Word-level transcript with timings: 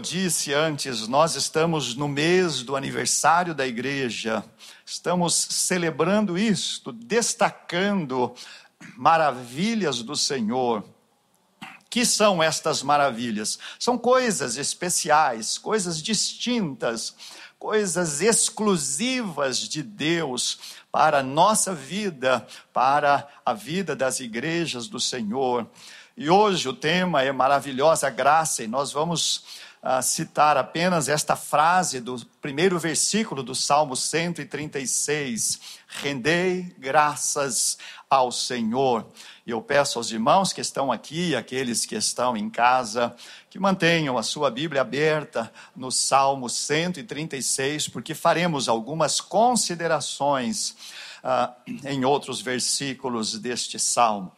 disse 0.00 0.52
antes, 0.54 1.06
nós 1.06 1.36
estamos 1.36 1.94
no 1.94 2.08
mês 2.08 2.62
do 2.62 2.74
aniversário 2.74 3.54
da 3.54 3.66
igreja, 3.66 4.42
estamos 4.84 5.34
celebrando 5.34 6.38
isto, 6.38 6.90
destacando 6.90 8.34
maravilhas 8.96 10.02
do 10.02 10.16
Senhor. 10.16 10.82
Que 11.88 12.06
são 12.06 12.42
estas 12.42 12.82
maravilhas? 12.82 13.58
São 13.78 13.98
coisas 13.98 14.56
especiais, 14.56 15.58
coisas 15.58 16.00
distintas, 16.00 17.14
coisas 17.58 18.22
exclusivas 18.22 19.58
de 19.58 19.82
Deus 19.82 20.58
para 20.90 21.18
a 21.18 21.22
nossa 21.22 21.74
vida, 21.74 22.46
para 22.72 23.28
a 23.44 23.52
vida 23.52 23.94
das 23.94 24.20
igrejas 24.20 24.88
do 24.88 24.98
Senhor. 24.98 25.68
E 26.16 26.30
hoje 26.30 26.68
o 26.68 26.72
tema 26.72 27.22
é 27.22 27.32
maravilhosa 27.32 28.08
graça, 28.08 28.62
e 28.62 28.68
nós 28.68 28.92
vamos 28.92 29.44
citar 30.02 30.56
apenas 30.58 31.08
esta 31.08 31.34
frase 31.34 32.00
do 32.00 32.24
primeiro 32.42 32.78
versículo 32.78 33.42
do 33.42 33.54
Salmo 33.54 33.96
136: 33.96 35.60
Rendei 35.88 36.74
graças 36.78 37.78
ao 38.08 38.30
Senhor. 38.30 39.06
E 39.46 39.50
eu 39.52 39.62
peço 39.62 39.98
aos 39.98 40.10
irmãos 40.10 40.52
que 40.52 40.60
estão 40.60 40.92
aqui, 40.92 41.34
aqueles 41.34 41.86
que 41.86 41.94
estão 41.94 42.36
em 42.36 42.50
casa, 42.50 43.14
que 43.48 43.58
mantenham 43.58 44.18
a 44.18 44.22
sua 44.22 44.50
Bíblia 44.50 44.82
aberta 44.82 45.50
no 45.74 45.90
Salmo 45.90 46.48
136, 46.48 47.88
porque 47.88 48.14
faremos 48.14 48.68
algumas 48.68 49.20
considerações 49.20 50.76
uh, 51.24 51.88
em 51.88 52.04
outros 52.04 52.40
versículos 52.40 53.38
deste 53.38 53.78
salmo. 53.78 54.32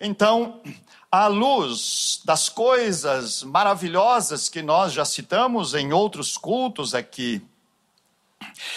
Então, 0.00 0.62
à 1.10 1.26
luz 1.26 2.20
das 2.24 2.48
coisas 2.48 3.42
maravilhosas 3.42 4.48
que 4.48 4.62
nós 4.62 4.92
já 4.92 5.04
citamos 5.04 5.74
em 5.74 5.92
outros 5.92 6.36
cultos 6.36 6.94
aqui, 6.94 7.42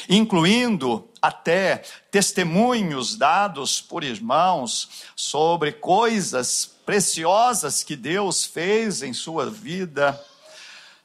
incluindo 0.09 1.07
até 1.21 1.83
testemunhos 2.09 3.15
dados 3.15 3.79
por 3.79 4.03
irmãos 4.03 5.03
sobre 5.15 5.71
coisas 5.73 6.65
preciosas 6.83 7.83
que 7.83 7.95
Deus 7.95 8.43
fez 8.45 9.03
em 9.03 9.13
sua 9.13 9.47
vida, 9.49 10.19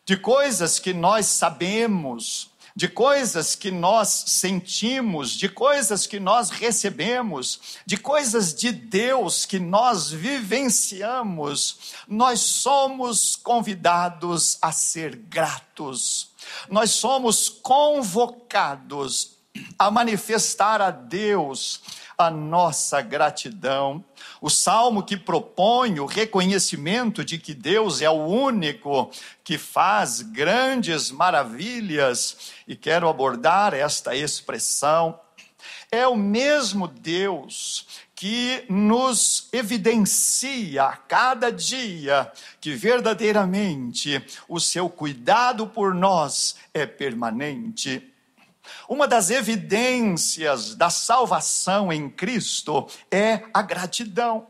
de 0.06 0.16
coisas 0.16 0.78
que 0.78 0.94
nós 0.94 1.26
sabemos, 1.26 2.50
de 2.78 2.86
coisas 2.86 3.56
que 3.56 3.72
nós 3.72 4.06
sentimos, 4.28 5.32
de 5.32 5.48
coisas 5.48 6.06
que 6.06 6.20
nós 6.20 6.48
recebemos, 6.50 7.76
de 7.84 7.96
coisas 7.96 8.54
de 8.54 8.70
Deus 8.70 9.44
que 9.44 9.58
nós 9.58 10.12
vivenciamos, 10.12 11.96
nós 12.06 12.38
somos 12.38 13.34
convidados 13.34 14.58
a 14.62 14.70
ser 14.70 15.16
gratos. 15.16 16.28
Nós 16.70 16.92
somos 16.92 17.48
convocados 17.48 19.32
a 19.76 19.90
manifestar 19.90 20.80
a 20.80 20.92
Deus 20.92 21.80
a 22.20 22.32
nossa 22.32 23.00
gratidão. 23.00 24.04
O 24.40 24.50
salmo 24.50 25.04
que 25.04 25.16
propõe 25.16 26.00
o 26.00 26.04
reconhecimento 26.04 27.24
de 27.24 27.38
que 27.38 27.54
Deus 27.54 28.02
é 28.02 28.10
o 28.10 28.26
único 28.26 29.08
que 29.44 29.56
faz 29.56 30.20
grandes 30.20 31.12
maravilhas, 31.12 32.52
e 32.66 32.74
quero 32.74 33.08
abordar 33.08 33.72
esta 33.72 34.16
expressão. 34.16 35.20
É 35.92 36.08
o 36.08 36.16
mesmo 36.16 36.88
Deus 36.88 37.86
que 38.16 38.64
nos 38.68 39.48
evidencia 39.52 40.86
a 40.86 40.96
cada 40.96 41.52
dia 41.52 42.32
que 42.60 42.74
verdadeiramente 42.74 44.20
o 44.48 44.58
seu 44.58 44.90
cuidado 44.90 45.68
por 45.68 45.94
nós 45.94 46.56
é 46.74 46.84
permanente. 46.84 48.12
Uma 48.88 49.06
das 49.06 49.28
evidências 49.28 50.74
da 50.74 50.88
salvação 50.88 51.92
em 51.92 52.08
Cristo 52.08 52.88
é 53.10 53.44
a 53.52 53.60
gratidão. 53.60 54.46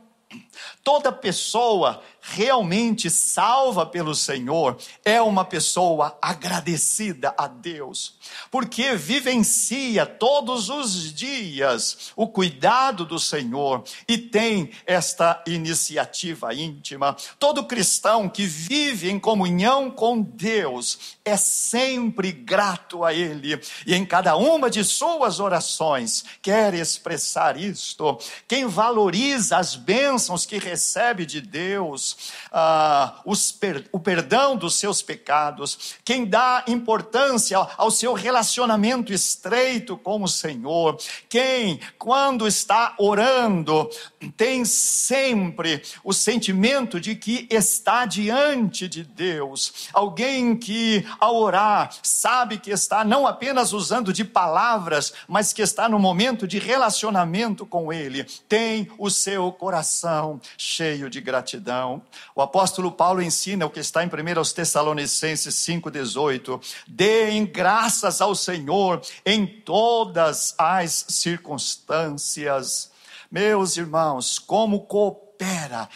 Toda 0.84 1.10
pessoa 1.10 2.02
realmente 2.34 3.08
salva 3.10 3.86
pelo 3.86 4.14
Senhor 4.14 4.76
é 5.04 5.20
uma 5.20 5.44
pessoa 5.44 6.18
agradecida 6.20 7.34
a 7.36 7.46
Deus, 7.46 8.14
porque 8.50 8.94
vivencia 8.94 10.04
todos 10.04 10.68
os 10.68 11.12
dias 11.12 12.12
o 12.14 12.26
cuidado 12.28 13.04
do 13.04 13.18
Senhor 13.18 13.82
e 14.06 14.18
tem 14.18 14.70
esta 14.86 15.42
iniciativa 15.46 16.54
íntima. 16.54 17.16
Todo 17.38 17.64
cristão 17.64 18.28
que 18.28 18.44
vive 18.46 19.10
em 19.10 19.18
comunhão 19.18 19.90
com 19.90 20.20
Deus 20.20 21.16
é 21.24 21.36
sempre 21.36 22.32
grato 22.32 23.04
a 23.04 23.14
Ele 23.14 23.60
e 23.86 23.94
em 23.94 24.04
cada 24.04 24.36
uma 24.36 24.70
de 24.70 24.84
suas 24.84 25.40
orações 25.40 26.24
quer 26.42 26.74
expressar 26.74 27.56
isto. 27.56 28.18
Quem 28.46 28.66
valoriza 28.66 29.56
as 29.56 29.74
bênçãos 29.74 30.44
que 30.44 30.58
recebe 30.58 31.24
de 31.24 31.40
Deus, 31.40 32.16
ah, 32.52 33.22
per, 33.60 33.88
o 33.92 34.00
perdão 34.00 34.56
dos 34.56 34.74
seus 34.74 35.02
pecados, 35.02 35.96
quem 36.04 36.24
dá 36.24 36.64
importância 36.66 37.58
ao 37.76 37.90
seu 37.90 38.12
relacionamento 38.12 39.12
estreito 39.12 39.96
com 39.96 40.22
o 40.22 40.28
Senhor, 40.28 40.98
quem, 41.28 41.80
quando 41.98 42.46
está 42.46 42.94
orando, 42.98 43.88
tem 44.36 44.64
sempre 44.64 45.82
o 46.02 46.12
sentimento 46.12 47.00
de 47.00 47.14
que 47.14 47.46
está 47.50 48.06
diante 48.06 48.88
de 48.88 49.02
Deus, 49.04 49.88
alguém 49.92 50.56
que, 50.56 51.06
ao 51.18 51.36
orar, 51.36 51.90
sabe 52.02 52.58
que 52.58 52.70
está 52.70 53.04
não 53.04 53.26
apenas 53.26 53.72
usando 53.72 54.12
de 54.12 54.24
palavras, 54.24 55.12
mas 55.26 55.52
que 55.52 55.62
está 55.62 55.88
no 55.88 55.98
momento 55.98 56.46
de 56.46 56.58
relacionamento 56.58 57.66
com 57.66 57.92
Ele, 57.92 58.24
tem 58.48 58.90
o 58.98 59.10
seu 59.10 59.50
coração 59.52 60.40
cheio 60.56 61.10
de 61.10 61.20
gratidão. 61.20 62.02
O 62.34 62.42
apóstolo 62.42 62.92
Paulo 62.92 63.22
ensina 63.22 63.66
o 63.66 63.70
que 63.70 63.80
está 63.80 64.04
em 64.04 64.08
1 64.08 64.10
Tessalonicenses 64.54 65.54
5,18: 65.54 66.60
deem 66.86 67.44
graças 67.46 68.20
ao 68.20 68.34
Senhor 68.34 69.00
em 69.24 69.46
todas 69.46 70.54
as 70.58 71.06
circunstâncias. 71.08 72.90
Meus 73.30 73.76
irmãos, 73.76 74.38
como 74.38 74.80
coopera 74.86 75.88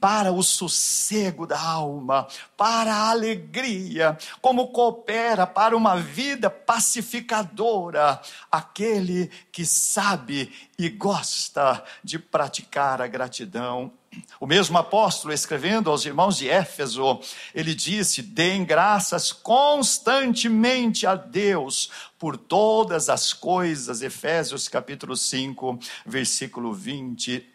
para 0.00 0.32
o 0.32 0.42
sossego 0.42 1.46
da 1.46 1.60
alma, 1.60 2.26
para 2.56 2.92
a 2.92 3.10
alegria, 3.10 4.16
como 4.40 4.68
coopera 4.68 5.46
para 5.46 5.76
uma 5.76 5.96
vida 5.96 6.50
pacificadora, 6.50 8.20
aquele 8.50 9.30
que 9.50 9.64
sabe 9.64 10.52
e 10.78 10.88
gosta 10.88 11.82
de 12.04 12.18
praticar 12.18 13.00
a 13.00 13.06
gratidão. 13.06 13.92
O 14.40 14.46
mesmo 14.46 14.76
apóstolo, 14.76 15.32
escrevendo 15.32 15.88
aos 15.88 16.04
irmãos 16.04 16.36
de 16.36 16.48
Éfeso, 16.48 17.20
ele 17.54 17.74
disse: 17.74 18.22
Deem 18.22 18.64
graças 18.64 19.32
constantemente 19.32 21.06
a 21.06 21.14
Deus 21.14 21.90
por 22.18 22.36
todas 22.36 23.08
as 23.08 23.32
coisas. 23.32 24.02
Efésios 24.02 24.66
capítulo 24.66 25.16
5, 25.16 25.78
versículo 26.04 26.72
20. 26.72 27.46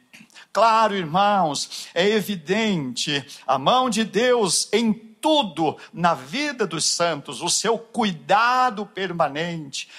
Claro, 0.53 0.95
irmãos, 0.95 1.87
é 1.93 2.07
evidente 2.07 3.25
a 3.45 3.59
mão 3.59 3.89
de 3.89 4.05
Deus 4.05 4.69
em 4.71 4.93
tudo 4.93 5.75
na 5.91 6.13
vida 6.13 6.65
dos 6.67 6.85
santos, 6.85 7.41
o 7.41 7.49
seu 7.49 7.77
cuidado 7.79 8.85
permanente, 8.85 9.89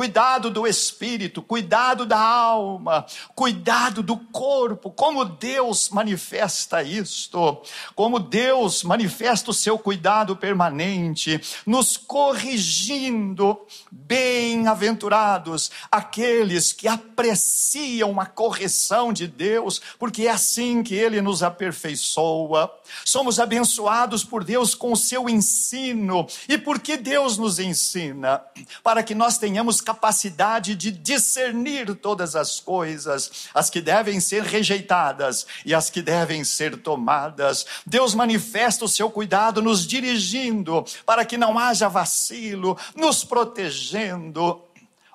cuidado 0.00 0.50
do 0.50 0.66
espírito, 0.66 1.42
cuidado 1.42 2.06
da 2.06 2.18
alma, 2.18 3.04
cuidado 3.34 4.02
do 4.02 4.16
corpo, 4.16 4.90
como 4.90 5.26
Deus 5.26 5.90
manifesta 5.90 6.82
isto, 6.82 7.60
como 7.94 8.18
Deus 8.18 8.82
manifesta 8.82 9.50
o 9.50 9.54
seu 9.54 9.78
cuidado 9.78 10.34
permanente, 10.34 11.38
nos 11.66 11.98
corrigindo, 11.98 13.60
bem-aventurados 13.90 15.70
aqueles 15.92 16.72
que 16.72 16.88
apreciam 16.88 18.18
a 18.18 18.24
correção 18.24 19.12
de 19.12 19.26
Deus, 19.26 19.82
porque 19.98 20.26
é 20.26 20.30
assim 20.30 20.82
que 20.82 20.94
ele 20.94 21.20
nos 21.20 21.42
aperfeiçoa. 21.42 22.74
Somos 23.04 23.38
abençoados 23.38 24.24
por 24.24 24.42
Deus 24.42 24.74
com 24.74 24.92
o 24.92 24.96
seu 24.96 25.28
ensino. 25.28 26.26
E 26.48 26.56
por 26.58 26.80
que 26.80 26.96
Deus 26.96 27.36
nos 27.38 27.58
ensina? 27.58 28.42
Para 28.82 29.02
que 29.02 29.14
nós 29.14 29.38
tenhamos 29.38 29.80
capacidade 29.90 30.76
de 30.76 30.92
discernir 30.92 31.96
todas 31.96 32.36
as 32.36 32.60
coisas, 32.60 33.48
as 33.52 33.68
que 33.68 33.80
devem 33.80 34.20
ser 34.20 34.44
rejeitadas 34.44 35.46
e 35.66 35.74
as 35.74 35.90
que 35.90 36.00
devem 36.00 36.44
ser 36.44 36.76
tomadas. 36.76 37.66
Deus 37.84 38.14
manifesta 38.14 38.84
o 38.84 38.88
seu 38.88 39.10
cuidado 39.10 39.60
nos 39.60 39.84
dirigindo 39.84 40.84
para 41.04 41.24
que 41.24 41.36
não 41.36 41.58
haja 41.58 41.88
vacilo, 41.88 42.78
nos 42.94 43.24
protegendo. 43.24 44.62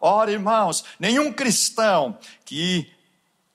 Ora, 0.01 0.31
irmãos, 0.31 0.83
nenhum 0.99 1.31
cristão 1.31 2.17
que 2.43 2.91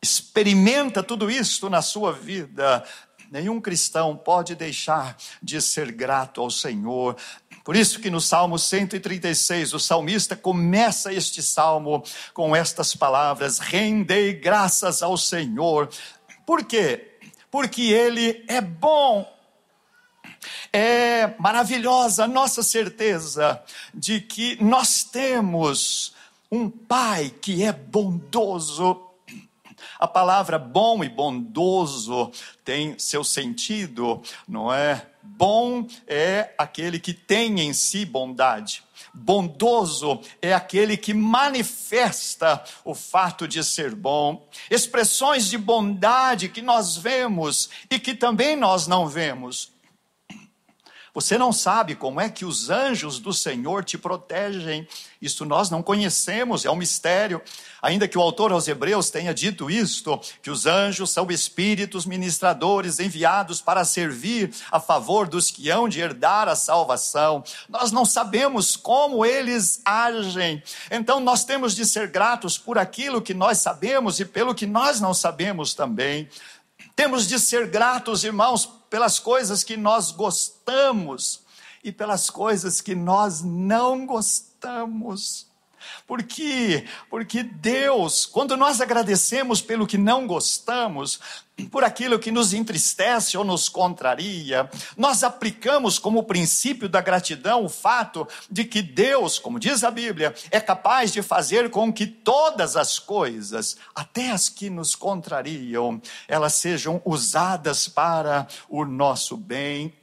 experimenta 0.00 1.02
tudo 1.02 1.30
isto 1.30 1.68
na 1.68 1.82
sua 1.82 2.12
vida 2.12 2.82
Nenhum 3.30 3.60
cristão 3.60 4.16
pode 4.16 4.56
deixar 4.56 5.16
de 5.40 5.62
ser 5.62 5.92
grato 5.92 6.40
ao 6.40 6.50
Senhor. 6.50 7.16
Por 7.64 7.76
isso 7.76 8.00
que 8.00 8.10
no 8.10 8.20
Salmo 8.20 8.58
136, 8.58 9.74
o 9.74 9.78
salmista 9.78 10.34
começa 10.34 11.12
este 11.12 11.42
salmo 11.42 12.02
com 12.32 12.54
estas 12.54 12.94
palavras: 12.94 13.58
Rendei 13.58 14.32
graças 14.32 15.02
ao 15.02 15.16
Senhor. 15.16 15.88
Por 16.46 16.64
quê? 16.64 17.18
Porque 17.50 17.82
ele 17.82 18.44
é 18.48 18.60
bom. 18.60 19.30
É 20.72 21.34
maravilhosa 21.38 22.24
a 22.24 22.28
nossa 22.28 22.62
certeza 22.62 23.62
de 23.92 24.20
que 24.20 24.62
nós 24.62 25.04
temos 25.04 26.14
um 26.50 26.70
Pai 26.70 27.30
que 27.40 27.62
é 27.62 27.72
bondoso 27.72 29.10
a 30.00 30.08
palavra 30.08 30.58
bom 30.58 31.04
e 31.04 31.08
bondoso 31.10 32.32
tem 32.64 32.98
seu 32.98 33.22
sentido, 33.22 34.22
não 34.48 34.72
é? 34.72 35.09
Bom 35.40 35.86
é 36.06 36.52
aquele 36.58 37.00
que 37.00 37.14
tem 37.14 37.60
em 37.60 37.72
si 37.72 38.04
bondade. 38.04 38.84
Bondoso 39.14 40.20
é 40.42 40.52
aquele 40.52 40.98
que 40.98 41.14
manifesta 41.14 42.62
o 42.84 42.94
fato 42.94 43.48
de 43.48 43.64
ser 43.64 43.94
bom. 43.94 44.46
Expressões 44.70 45.48
de 45.48 45.56
bondade 45.56 46.50
que 46.50 46.60
nós 46.60 46.94
vemos 46.94 47.70
e 47.90 47.98
que 47.98 48.14
também 48.14 48.54
nós 48.54 48.86
não 48.86 49.08
vemos. 49.08 49.72
Você 51.12 51.36
não 51.36 51.52
sabe 51.52 51.94
como 51.96 52.20
é 52.20 52.28
que 52.28 52.44
os 52.44 52.70
anjos 52.70 53.18
do 53.18 53.32
Senhor 53.32 53.84
te 53.84 53.98
protegem. 53.98 54.86
Isso 55.20 55.44
nós 55.44 55.68
não 55.68 55.82
conhecemos, 55.82 56.64
é 56.64 56.70
um 56.70 56.76
mistério. 56.76 57.42
Ainda 57.82 58.06
que 58.06 58.16
o 58.16 58.20
autor 58.20 58.52
aos 58.52 58.68
Hebreus 58.68 59.10
tenha 59.10 59.34
dito 59.34 59.70
isto, 59.70 60.20
que 60.42 60.50
os 60.50 60.66
anjos 60.66 61.10
são 61.10 61.28
espíritos 61.30 62.06
ministradores 62.06 63.00
enviados 63.00 63.60
para 63.60 63.84
servir 63.84 64.54
a 64.70 64.78
favor 64.78 65.26
dos 65.26 65.50
que 65.50 65.68
hão 65.68 65.88
de 65.88 66.00
herdar 66.00 66.46
a 66.46 66.54
salvação. 66.54 67.42
Nós 67.68 67.90
não 67.90 68.04
sabemos 68.04 68.76
como 68.76 69.24
eles 69.26 69.80
agem. 69.84 70.62
Então 70.90 71.18
nós 71.18 71.44
temos 71.44 71.74
de 71.74 71.84
ser 71.84 72.08
gratos 72.08 72.56
por 72.56 72.78
aquilo 72.78 73.20
que 73.20 73.34
nós 73.34 73.58
sabemos 73.58 74.20
e 74.20 74.24
pelo 74.24 74.54
que 74.54 74.66
nós 74.66 75.00
não 75.00 75.12
sabemos 75.12 75.74
também. 75.74 76.28
Temos 76.94 77.26
de 77.26 77.38
ser 77.38 77.66
gratos, 77.66 78.24
irmãos, 78.24 78.79
pelas 78.90 79.20
coisas 79.20 79.62
que 79.64 79.76
nós 79.76 80.10
gostamos 80.10 81.42
e 81.82 81.92
pelas 81.92 82.28
coisas 82.28 82.80
que 82.80 82.94
nós 82.94 83.40
não 83.40 84.04
gostamos. 84.04 85.49
Por 86.10 86.24
quê? 86.24 86.86
Porque 87.08 87.44
Deus, 87.44 88.26
quando 88.26 88.56
nós 88.56 88.80
agradecemos 88.80 89.62
pelo 89.62 89.86
que 89.86 89.96
não 89.96 90.26
gostamos, 90.26 91.20
por 91.70 91.84
aquilo 91.84 92.18
que 92.18 92.32
nos 92.32 92.52
entristece 92.52 93.38
ou 93.38 93.44
nos 93.44 93.68
contraria, 93.68 94.68
nós 94.96 95.22
aplicamos 95.22 96.00
como 96.00 96.24
princípio 96.24 96.88
da 96.88 97.00
gratidão 97.00 97.64
o 97.64 97.68
fato 97.68 98.26
de 98.50 98.64
que 98.64 98.82
Deus, 98.82 99.38
como 99.38 99.60
diz 99.60 99.84
a 99.84 99.90
Bíblia, 99.92 100.34
é 100.50 100.58
capaz 100.58 101.12
de 101.12 101.22
fazer 101.22 101.70
com 101.70 101.92
que 101.92 102.08
todas 102.08 102.76
as 102.76 102.98
coisas, 102.98 103.76
até 103.94 104.32
as 104.32 104.48
que 104.48 104.68
nos 104.68 104.96
contrariam, 104.96 106.02
elas 106.26 106.54
sejam 106.54 107.00
usadas 107.04 107.86
para 107.86 108.48
o 108.68 108.84
nosso 108.84 109.36
bem 109.36 109.99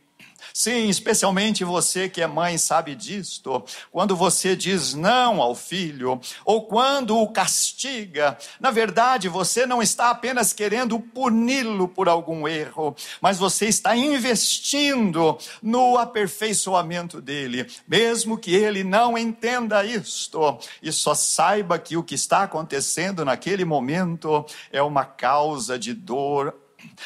Sim, 0.58 0.90
especialmente 0.90 1.64
você 1.64 2.10
que 2.10 2.20
é 2.20 2.26
mãe 2.26 2.58
sabe 2.58 2.96
disto. 2.96 3.64
Quando 3.92 4.16
você 4.16 4.56
diz 4.56 4.96
não 4.96 5.40
ao 5.40 5.54
filho, 5.54 6.20
ou 6.44 6.64
quando 6.64 7.16
o 7.16 7.32
castiga, 7.32 8.36
na 8.60 8.72
verdade 8.72 9.30
você 9.30 9.68
não 9.68 9.84
está 9.84 10.10
apenas 10.10 10.54
querendo 10.54 11.00
puni-lo 11.00 11.88
por 11.88 12.10
algum 12.10 12.48
erro, 12.48 12.96
mas 13.22 13.38
você 13.38 13.68
está 13.68 13.96
investindo 13.96 15.38
no 15.62 15.96
aperfeiçoamento 15.96 17.22
dele, 17.22 17.68
mesmo 17.88 18.36
que 18.36 18.56
ele 18.56 18.84
não 18.84 19.16
entenda 19.16 19.86
isto, 19.86 20.58
e 20.82 20.92
só 20.92 21.14
saiba 21.14 21.78
que 21.78 21.96
o 21.96 22.04
que 22.04 22.16
está 22.16 22.42
acontecendo 22.42 23.24
naquele 23.24 23.64
momento 23.64 24.44
é 24.72 24.82
uma 24.82 25.06
causa 25.06 25.78
de 25.78 25.94
dor 25.94 26.52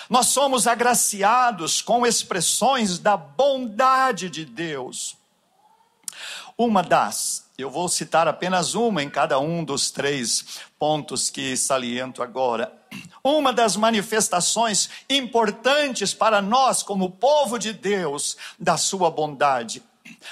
nós 0.10 0.28
somos 0.28 0.68
agraciados 0.68 1.82
com 1.82 2.06
expressões 2.06 3.00
da 3.00 3.16
bondade 3.16 4.30
de 4.30 4.46
Deus. 4.46 5.18
Uma 6.58 6.84
das, 6.84 7.50
eu 7.58 7.70
vou 7.70 7.88
citar 7.88 8.28
apenas 8.28 8.76
uma 8.76 9.02
em 9.02 9.10
cada 9.10 9.40
um 9.40 9.64
dos 9.64 9.90
três 9.90 10.60
pontos 10.78 11.30
que 11.30 11.56
saliento 11.56 12.22
agora. 12.22 12.72
Uma 13.24 13.54
das 13.54 13.76
manifestações 13.76 14.90
importantes 15.10 16.14
para 16.14 16.42
nós, 16.42 16.84
como 16.84 17.12
povo 17.12 17.58
de 17.58 17.72
Deus, 17.72 18.36
da 18.60 18.78
sua 18.78 19.10
bondade 19.10 19.82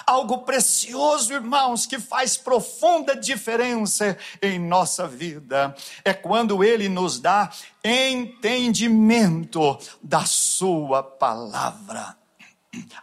Algo 0.05 0.39
precioso, 0.39 1.33
irmãos, 1.33 1.85
que 1.85 1.99
faz 1.99 2.37
profunda 2.37 3.15
diferença 3.15 4.17
em 4.41 4.59
nossa 4.59 5.07
vida. 5.07 5.75
É 6.03 6.13
quando 6.13 6.63
Ele 6.63 6.89
nos 6.89 7.19
dá 7.19 7.51
entendimento 7.83 9.77
da 10.01 10.25
Sua 10.25 11.03
palavra. 11.03 12.17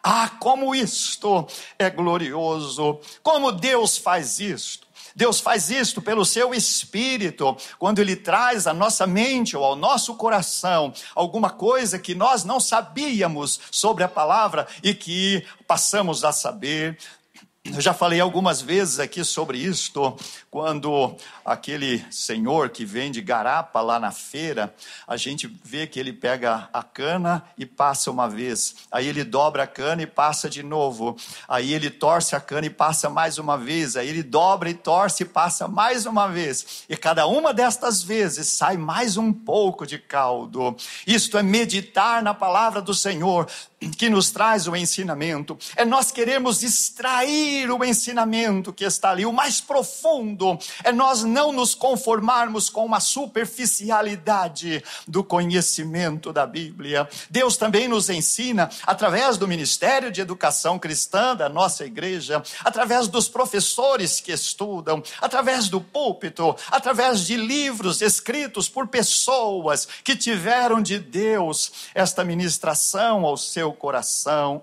Ah, 0.03 0.31
como 0.39 0.75
isto 0.75 1.47
é 1.79 1.91
glorioso! 1.91 3.01
Como 3.23 3.51
Deus 3.51 3.97
faz 3.99 4.39
isto! 4.39 4.86
Deus 5.17 5.41
faz 5.41 5.71
isto 5.71 6.03
pelo 6.03 6.27
seu 6.27 6.53
espírito, 6.53 7.57
quando 7.79 8.01
ele 8.01 8.15
traz 8.15 8.67
à 8.67 8.75
nossa 8.75 9.07
mente 9.07 9.57
ou 9.57 9.65
ao 9.65 9.75
nosso 9.75 10.15
coração 10.15 10.93
alguma 11.15 11.49
coisa 11.49 11.99
que 11.99 12.15
nós 12.15 12.45
não 12.45 12.61
sabíamos 12.61 13.59
sobre 13.71 14.05
a 14.05 14.09
palavra 14.09 14.69
e 14.83 14.93
que 14.93 15.43
passamos 15.67 16.23
a 16.23 16.33
saber. 16.33 16.99
Eu 17.65 17.81
já 17.81 17.95
falei 17.95 18.21
algumas 18.21 18.61
vezes 18.61 18.99
aqui 18.99 19.25
sobre 19.25 19.57
isto, 19.57 20.15
quando 20.51 21.17
aquele 21.47 22.05
senhor 22.11 22.71
que 22.71 22.85
vende 22.85 23.21
garapa 23.21 23.81
lá 23.81 24.01
na 24.01 24.11
feira, 24.11 24.75
a 25.07 25.17
gente 25.17 25.47
vê 25.65 25.87
que 25.87 26.01
ele 26.01 26.13
pega 26.13 26.69
a 26.73 26.83
cana 26.83 27.45
e 27.57 27.65
passa 27.65 28.11
uma 28.11 28.29
vez, 28.29 28.75
aí 28.91 29.07
ele 29.07 29.23
dobra 29.23 29.63
a 29.63 29.67
cana 29.67 30.03
e 30.03 30.07
passa 30.07 30.51
de 30.51 30.65
novo, 30.65 31.17
aí 31.47 31.73
ele 31.73 31.89
torce 31.89 32.35
a 32.35 32.41
cana 32.41 32.67
e 32.67 32.71
passa 32.71 33.09
mais 33.09 33.39
uma 33.39 33.57
vez, 33.57 33.97
aí 33.97 34.09
ele 34.09 34.25
dobra 34.25 34.69
e 34.69 34.75
torce 34.75 35.23
e 35.23 35.27
passa 35.27 35.69
mais 35.69 36.05
uma 36.05 36.27
vez, 36.27 36.85
e 36.89 36.97
cada 36.97 37.29
uma 37.29 37.55
destas 37.55 38.03
vezes 38.03 38.49
sai 38.49 38.77
mais 38.77 39.17
um 39.17 39.33
pouco 39.33 39.87
de 39.87 39.99
caldo. 39.99 40.77
Isto 41.07 41.39
é 41.39 41.43
meditar 41.45 42.23
na 42.25 42.35
palavra 42.35 42.83
do 42.83 42.93
Senhor, 42.93 43.47
que 43.97 44.09
nos 44.09 44.31
traz 44.31 44.67
o 44.67 44.75
ensinamento, 44.75 45.57
é 45.77 45.85
nós 45.85 46.11
queremos 46.11 46.63
extrair 46.63 47.71
o 47.71 47.85
ensinamento 47.85 48.73
que 48.73 48.85
está 48.85 49.11
ali, 49.11 49.27
o 49.27 49.33
mais 49.33 49.61
profundo, 49.61 50.59
é 50.83 50.91
nós 50.91 51.23
não 51.37 51.53
nos 51.53 51.75
conformarmos 51.75 52.71
com 52.71 52.87
uma 52.87 52.99
superficialidade 52.99 54.83
do 55.07 55.23
conhecimento 55.23 56.33
da 56.33 56.47
Bíblia. 56.47 57.07
Deus 57.29 57.59
também 57.59 57.87
nos 57.87 58.09
ensina, 58.09 58.71
através 58.87 59.37
do 59.37 59.47
Ministério 59.47 60.11
de 60.11 60.23
Educação 60.23 60.79
Cristã 60.79 61.37
da 61.37 61.47
nossa 61.47 61.85
igreja, 61.85 62.43
através 62.65 63.07
dos 63.07 63.29
professores 63.29 64.19
que 64.19 64.33
estudam, 64.33 65.03
através 65.21 65.69
do 65.69 65.79
púlpito, 65.79 66.57
através 66.71 67.21
de 67.27 67.37
livros 67.37 68.01
escritos 68.01 68.67
por 68.67 68.89
pessoas 68.89 69.87
que 70.03 70.17
tiveram 70.17 70.81
de 70.81 70.99
Deus 70.99 71.71
esta 71.95 72.25
ministração 72.25 73.27
ao 73.27 73.37
seu 73.37 73.75
coração, 73.75 74.63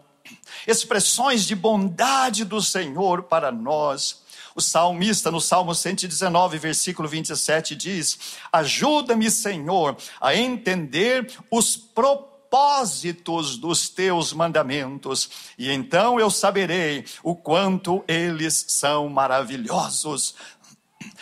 expressões 0.66 1.46
de 1.46 1.54
bondade 1.54 2.44
do 2.44 2.60
Senhor 2.64 3.22
para 3.22 3.52
nós. 3.52 4.23
O 4.56 4.62
salmista, 4.62 5.32
no 5.32 5.42
Salmo 5.42 5.74
119, 5.74 6.58
versículo 6.58 7.08
27, 7.08 7.76
diz: 7.76 8.38
Ajuda-me, 8.52 9.30
Senhor, 9.32 9.98
a 10.22 10.36
entender 10.36 11.32
os 11.50 11.76
propósitos 11.76 13.58
dos 13.58 13.90
teus 13.90 14.32
mandamentos, 14.32 15.30
e 15.58 15.72
então 15.72 16.20
eu 16.20 16.30
saberei 16.30 17.04
o 17.24 17.36
quanto 17.36 18.04
eles 18.08 18.66
são 18.68 19.10
maravilhosos. 19.10 20.36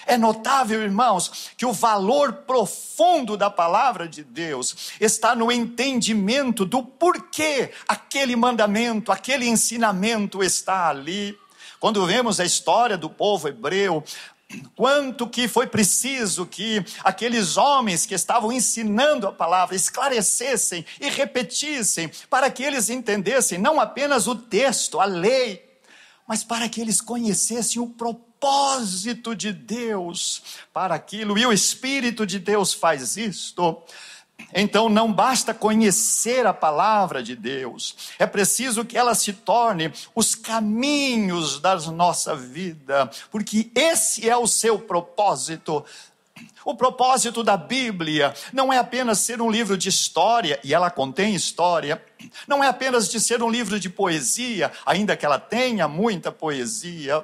É 0.06 0.18
notável, 0.18 0.82
irmãos, 0.82 1.52
que 1.56 1.66
o 1.66 1.74
valor 1.74 2.34
profundo 2.34 3.38
da 3.38 3.50
palavra 3.50 4.08
de 4.08 4.24
Deus 4.24 4.92
está 5.00 5.36
no 5.36 5.52
entendimento 5.52 6.66
do 6.66 6.84
porquê 6.84 7.72
aquele 7.88 8.36
mandamento, 8.36 9.12
aquele 9.12 9.48
ensinamento 9.48 10.44
está 10.44 10.90
ali. 10.90 11.38
Quando 11.82 12.06
vemos 12.06 12.40
a 12.40 12.46
história 12.46 12.96
do 12.96 13.10
povo 13.10 13.48
hebreu, 13.48 14.04
quanto 14.76 15.28
que 15.28 15.48
foi 15.48 15.66
preciso 15.66 16.46
que 16.46 16.86
aqueles 17.04 17.58
homens 17.58 18.06
que 18.06 18.14
estavam 18.14 18.52
ensinando 18.52 19.26
a 19.28 19.32
palavra 19.32 19.76
esclarecessem 19.76 20.86
e 21.00 21.10
repetissem 21.10 22.12
para 22.30 22.52
que 22.52 22.62
eles 22.62 22.92
entendessem 22.92 23.58
não 23.58 23.82
apenas 23.82 24.28
o 24.28 24.36
texto, 24.36 25.00
a 25.00 25.06
lei, 25.06 25.68
mas 26.28 26.44
para 26.44 26.70
que 26.70 26.80
eles 26.80 27.02
conhecessem 27.02 27.82
o 27.82 27.88
propósito 27.88 29.36
de 29.36 29.52
Deus 29.52 30.44
para 30.72 30.94
aquilo, 30.94 31.36
e 31.36 31.48
o 31.48 31.52
Espírito 31.52 32.28
de 32.28 32.38
Deus 32.38 32.76
faz 32.76 33.18
isto. 33.18 33.82
Então 34.54 34.90
não 34.90 35.12
basta 35.12 35.54
conhecer 35.54 36.46
a 36.46 36.54
palavra 36.54 37.24
de 37.24 37.36
Deus, 37.36 37.96
é 38.20 38.26
preciso 38.26 38.86
que 38.86 38.98
ela 38.98 39.16
se 39.16 39.34
torne 39.34 39.92
os 40.16 40.36
caminhos 40.36 41.60
da 41.60 41.76
nossa 41.92 42.36
vida, 42.36 43.10
porque 43.30 43.72
esse 43.76 44.30
é 44.30 44.38
o 44.38 44.48
seu 44.48 44.80
propósito. 44.80 45.86
O 46.64 46.76
propósito 46.76 47.44
da 47.44 47.58
Bíblia 47.58 48.34
não 48.54 48.72
é 48.72 48.78
apenas 48.78 49.20
ser 49.20 49.42
um 49.42 49.50
livro 49.50 49.78
de 49.78 49.90
história, 49.90 50.60
e 50.64 50.74
ela 50.74 50.92
contém 50.92 51.34
história, 51.34 52.04
não 52.48 52.64
é 52.64 52.68
apenas 52.68 53.10
de 53.10 53.20
ser 53.20 53.42
um 53.42 53.50
livro 53.50 53.80
de 53.80 53.90
poesia, 53.90 54.72
ainda 54.86 55.18
que 55.18 55.26
ela 55.26 55.40
tenha 55.40 55.88
muita 55.88 56.32
poesia. 56.32 57.24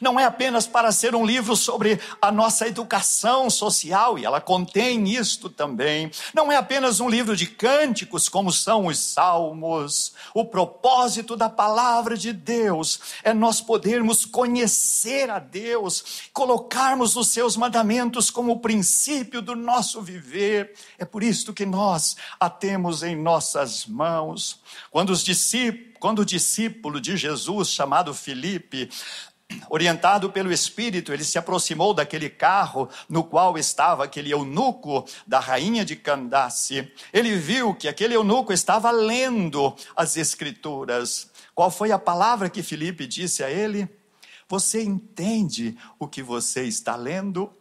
Não 0.00 0.18
é 0.18 0.24
apenas 0.24 0.66
para 0.66 0.92
ser 0.92 1.14
um 1.14 1.24
livro 1.24 1.56
sobre 1.56 2.00
a 2.20 2.30
nossa 2.30 2.66
educação 2.66 3.48
social, 3.50 4.18
e 4.18 4.24
ela 4.24 4.40
contém 4.40 5.08
isto 5.08 5.48
também. 5.48 6.10
Não 6.34 6.50
é 6.50 6.56
apenas 6.56 7.00
um 7.00 7.08
livro 7.08 7.36
de 7.36 7.46
cânticos, 7.46 8.28
como 8.28 8.52
são 8.52 8.86
os 8.86 8.98
salmos. 8.98 10.12
O 10.32 10.44
propósito 10.44 11.36
da 11.36 11.48
palavra 11.48 12.16
de 12.16 12.32
Deus 12.32 13.00
é 13.22 13.32
nós 13.32 13.60
podermos 13.60 14.24
conhecer 14.24 15.30
a 15.30 15.38
Deus, 15.38 16.28
colocarmos 16.32 17.16
os 17.16 17.28
seus 17.28 17.56
mandamentos 17.56 18.30
como 18.30 18.60
princípio 18.60 19.40
do 19.40 19.54
nosso 19.54 20.00
viver. 20.00 20.74
É 20.98 21.04
por 21.04 21.22
isso 21.22 21.52
que 21.52 21.66
nós 21.66 22.16
a 22.38 22.48
temos 22.50 23.02
em 23.02 23.16
nossas 23.16 23.86
mãos. 23.86 24.60
Quando, 24.90 25.10
os 25.10 25.22
discípulos, 25.22 25.94
quando 25.98 26.18
o 26.18 26.24
discípulo 26.24 27.00
de 27.00 27.16
Jesus, 27.16 27.70
chamado 27.70 28.12
Filipe, 28.12 28.90
orientado 29.68 30.30
pelo 30.30 30.52
Espírito, 30.52 31.12
ele 31.12 31.24
se 31.24 31.38
aproximou 31.38 31.94
daquele 31.94 32.30
carro 32.30 32.88
no 33.08 33.24
qual 33.24 33.58
estava 33.58 34.04
aquele 34.04 34.30
eunuco 34.30 35.04
da 35.26 35.40
rainha 35.40 35.84
de 35.84 35.96
Candace. 35.96 36.90
Ele 37.12 37.36
viu 37.36 37.74
que 37.74 37.88
aquele 37.88 38.14
eunuco 38.14 38.52
estava 38.52 38.90
lendo 38.90 39.74
as 39.96 40.16
Escrituras. 40.16 41.30
Qual 41.54 41.70
foi 41.70 41.92
a 41.92 41.98
palavra 41.98 42.50
que 42.50 42.62
Felipe 42.62 43.06
disse 43.06 43.42
a 43.42 43.50
ele? 43.50 43.88
Você 44.48 44.82
entende 44.82 45.76
o 45.98 46.06
que 46.06 46.22
você 46.22 46.64
está 46.64 46.96
lendo? 46.96 47.52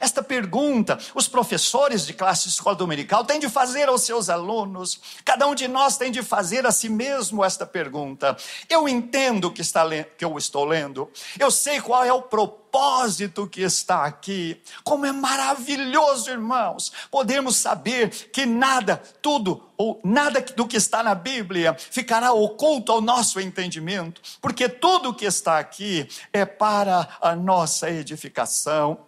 Esta 0.00 0.22
pergunta, 0.22 0.98
os 1.14 1.26
professores 1.26 2.06
de 2.06 2.14
classe 2.14 2.44
de 2.44 2.50
escola 2.50 2.76
dominical 2.76 3.24
têm 3.24 3.40
de 3.40 3.48
fazer 3.48 3.88
aos 3.88 4.02
seus 4.02 4.28
alunos, 4.28 5.00
cada 5.24 5.46
um 5.46 5.54
de 5.54 5.66
nós 5.66 5.96
tem 5.96 6.10
de 6.10 6.22
fazer 6.22 6.66
a 6.66 6.70
si 6.70 6.88
mesmo 6.88 7.44
esta 7.44 7.66
pergunta. 7.66 8.36
Eu 8.68 8.88
entendo 8.88 9.50
que, 9.50 9.60
está 9.60 9.84
que 10.16 10.24
eu 10.24 10.38
estou 10.38 10.64
lendo, 10.64 11.10
eu 11.38 11.50
sei 11.50 11.80
qual 11.80 12.04
é 12.04 12.12
o 12.12 12.22
propósito 12.22 13.46
que 13.48 13.62
está 13.62 14.04
aqui. 14.04 14.60
Como 14.84 15.04
é 15.04 15.12
maravilhoso, 15.12 16.30
irmãos, 16.30 16.92
podemos 17.10 17.56
saber 17.56 18.10
que 18.10 18.46
nada, 18.46 19.02
tudo, 19.20 19.62
ou 19.76 20.00
nada 20.04 20.40
do 20.40 20.66
que 20.66 20.76
está 20.76 21.02
na 21.02 21.14
Bíblia 21.14 21.74
ficará 21.78 22.32
oculto 22.32 22.92
ao 22.92 23.00
nosso 23.00 23.40
entendimento, 23.40 24.20
porque 24.40 24.68
tudo 24.68 25.14
que 25.14 25.24
está 25.24 25.58
aqui 25.58 26.08
é 26.32 26.44
para 26.44 27.08
a 27.20 27.34
nossa 27.34 27.90
edificação. 27.90 29.06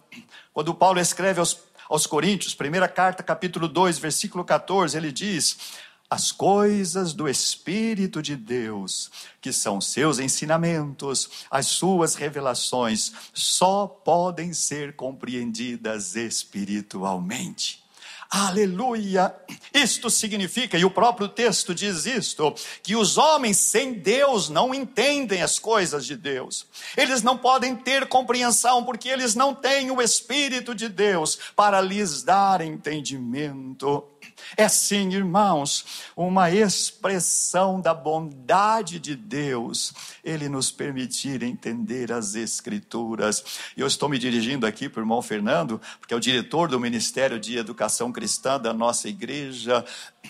Quando 0.53 0.73
Paulo 0.73 0.99
escreve 0.99 1.39
aos, 1.39 1.59
aos 1.89 2.05
Coríntios, 2.05 2.53
primeira 2.53 2.87
carta, 2.87 3.23
capítulo 3.23 3.67
2, 3.67 3.99
versículo 3.99 4.43
14, 4.43 4.97
ele 4.97 5.11
diz: 5.11 5.57
As 6.09 6.31
coisas 6.31 7.13
do 7.13 7.27
Espírito 7.27 8.21
de 8.21 8.35
Deus, 8.35 9.11
que 9.41 9.51
são 9.53 9.81
seus 9.81 10.19
ensinamentos, 10.19 11.29
as 11.49 11.67
suas 11.67 12.15
revelações, 12.15 13.11
só 13.33 13.87
podem 13.87 14.53
ser 14.53 14.95
compreendidas 14.95 16.15
espiritualmente. 16.15 17.78
Aleluia! 18.29 19.33
Isto 19.73 20.07
significa, 20.07 20.77
e 20.77 20.85
o 20.85 20.91
próprio 20.91 21.27
texto 21.27 21.73
diz 21.73 22.05
isto, 22.05 22.53
que 22.83 22.95
os 22.95 23.17
homens 23.17 23.57
sem 23.57 23.93
Deus 23.93 24.49
não 24.49 24.71
entendem 24.71 25.41
as 25.41 25.57
coisas 25.57 26.05
de 26.05 26.15
Deus. 26.15 26.67
Eles 26.95 27.23
não 27.23 27.35
podem 27.35 27.75
ter 27.75 28.07
compreensão 28.07 28.83
porque 28.83 29.09
eles 29.09 29.33
não 29.33 29.55
têm 29.55 29.89
o 29.89 29.99
Espírito 29.99 30.75
de 30.75 30.87
Deus 30.87 31.39
para 31.55 31.81
lhes 31.81 32.21
dar 32.21 32.61
entendimento. 32.61 34.03
É 34.57 34.67
sim, 34.67 35.13
irmãos, 35.13 36.03
uma 36.15 36.51
expressão 36.51 37.79
da 37.79 37.93
bondade 37.93 38.99
de 38.99 39.15
Deus, 39.15 39.93
Ele 40.23 40.49
nos 40.49 40.71
permitir 40.71 41.43
entender 41.43 42.11
as 42.11 42.35
Escrituras. 42.35 43.43
E 43.75 43.81
eu 43.81 43.87
estou 43.87 44.09
me 44.09 44.17
dirigindo 44.17 44.65
aqui 44.65 44.89
para 44.89 44.99
o 44.99 45.03
irmão 45.03 45.21
Fernando, 45.21 45.79
porque 45.99 46.13
é 46.13 46.17
o 46.17 46.19
diretor 46.19 46.67
do 46.67 46.79
Ministério 46.79 47.39
de 47.39 47.57
Educação 47.57 48.11
Cristã 48.11 48.59
da 48.59 48.73
nossa 48.73 49.07
igreja, 49.07 49.85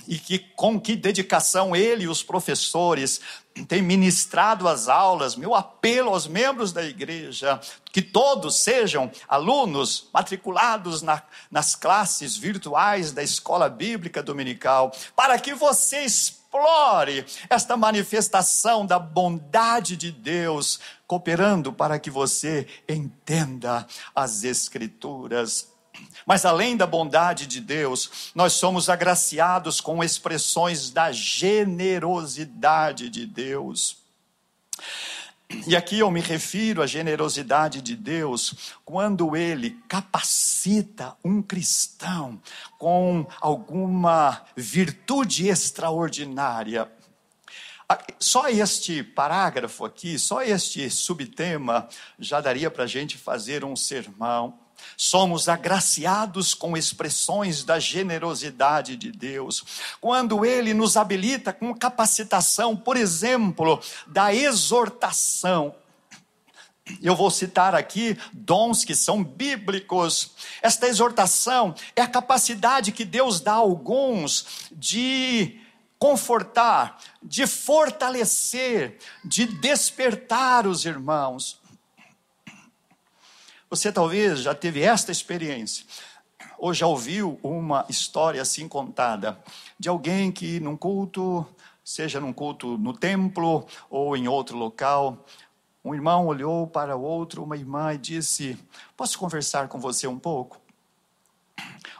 e 0.07 0.17
que 0.17 0.39
com 0.39 0.79
que 0.79 0.95
dedicação 0.95 1.75
ele 1.75 2.03
e 2.03 2.07
os 2.07 2.23
professores 2.23 3.21
têm 3.65 3.81
ministrado 3.81 4.67
as 4.67 4.87
aulas, 4.87 5.35
meu 5.35 5.55
apelo 5.55 6.09
aos 6.09 6.27
membros 6.27 6.71
da 6.71 6.83
igreja, 6.83 7.59
que 7.91 8.01
todos 8.01 8.57
sejam 8.57 9.11
alunos 9.27 10.09
matriculados 10.13 11.01
na, 11.01 11.21
nas 11.49 11.75
classes 11.75 12.37
virtuais 12.37 13.11
da 13.11 13.23
escola 13.23 13.69
bíblica 13.69 14.21
dominical, 14.21 14.91
para 15.15 15.37
que 15.39 15.53
você 15.53 16.03
explore 16.03 17.25
esta 17.49 17.77
manifestação 17.77 18.85
da 18.85 18.97
bondade 18.99 19.95
de 19.95 20.11
Deus, 20.11 20.79
cooperando 21.05 21.71
para 21.71 21.99
que 21.99 22.09
você 22.09 22.67
entenda 22.87 23.85
as 24.15 24.43
Escrituras. 24.43 25.78
Mas 26.25 26.45
além 26.45 26.77
da 26.77 26.85
bondade 26.85 27.47
de 27.47 27.59
Deus, 27.59 28.31
nós 28.35 28.53
somos 28.53 28.89
agraciados 28.89 29.81
com 29.81 30.03
expressões 30.03 30.89
da 30.91 31.11
generosidade 31.11 33.09
de 33.09 33.25
Deus. 33.25 33.97
E 35.65 35.75
aqui 35.75 35.97
eu 35.97 36.11
me 36.11 36.21
refiro 36.21 36.83
à 36.83 36.87
generosidade 36.87 37.81
de 37.81 37.95
Deus 37.95 38.75
quando 38.85 39.35
ele 39.35 39.71
capacita 39.87 41.17
um 41.25 41.41
cristão 41.41 42.39
com 42.77 43.25
alguma 43.41 44.43
virtude 44.55 45.47
extraordinária. 45.47 46.89
Só 48.19 48.47
este 48.47 49.01
parágrafo 49.01 49.83
aqui, 49.83 50.19
só 50.19 50.43
este 50.43 50.87
subtema, 50.91 51.89
já 52.19 52.39
daria 52.39 52.69
para 52.69 52.83
a 52.83 52.87
gente 52.87 53.17
fazer 53.17 53.65
um 53.65 53.75
sermão. 53.75 54.59
Somos 54.97 55.47
agraciados 55.47 56.53
com 56.53 56.75
expressões 56.75 57.63
da 57.63 57.79
generosidade 57.79 58.95
de 58.95 59.11
Deus. 59.11 59.63
Quando 60.01 60.45
Ele 60.45 60.73
nos 60.73 60.97
habilita 60.97 61.53
com 61.53 61.73
capacitação, 61.73 62.75
por 62.75 62.97
exemplo, 62.97 63.81
da 64.07 64.33
exortação. 64.33 65.75
Eu 67.01 67.15
vou 67.15 67.29
citar 67.29 67.75
aqui 67.75 68.17
dons 68.33 68.83
que 68.83 68.95
são 68.95 69.23
bíblicos. 69.23 70.31
Esta 70.61 70.87
exortação 70.87 71.75
é 71.95 72.01
a 72.01 72.07
capacidade 72.07 72.91
que 72.91 73.05
Deus 73.05 73.39
dá 73.39 73.53
a 73.53 73.55
alguns 73.55 74.69
de 74.71 75.59
confortar, 75.99 76.97
de 77.21 77.45
fortalecer, 77.45 78.97
de 79.23 79.45
despertar 79.45 80.65
os 80.65 80.85
irmãos. 80.85 81.58
Você 83.69 83.91
talvez 83.91 84.39
já 84.39 84.55
teve 84.55 84.81
esta 84.81 85.11
experiência, 85.11 85.85
ou 86.57 86.73
já 86.73 86.87
ouviu 86.87 87.39
uma 87.43 87.85
história 87.87 88.41
assim 88.41 88.67
contada, 88.67 89.39
de 89.77 89.87
alguém 89.87 90.31
que 90.31 90.59
num 90.59 90.75
culto, 90.75 91.45
seja 91.83 92.19
num 92.19 92.33
culto 92.33 92.79
no 92.79 92.93
templo 92.93 93.67
ou 93.87 94.17
em 94.17 94.27
outro 94.27 94.57
local, 94.57 95.23
um 95.85 95.93
irmão 95.93 96.25
olhou 96.25 96.65
para 96.65 96.97
o 96.97 97.01
outro, 97.03 97.43
uma 97.43 97.55
irmã, 97.55 97.93
e 97.93 97.99
disse: 97.99 98.57
Posso 98.97 99.19
conversar 99.19 99.67
com 99.67 99.79
você 99.79 100.07
um 100.07 100.17
pouco? 100.17 100.59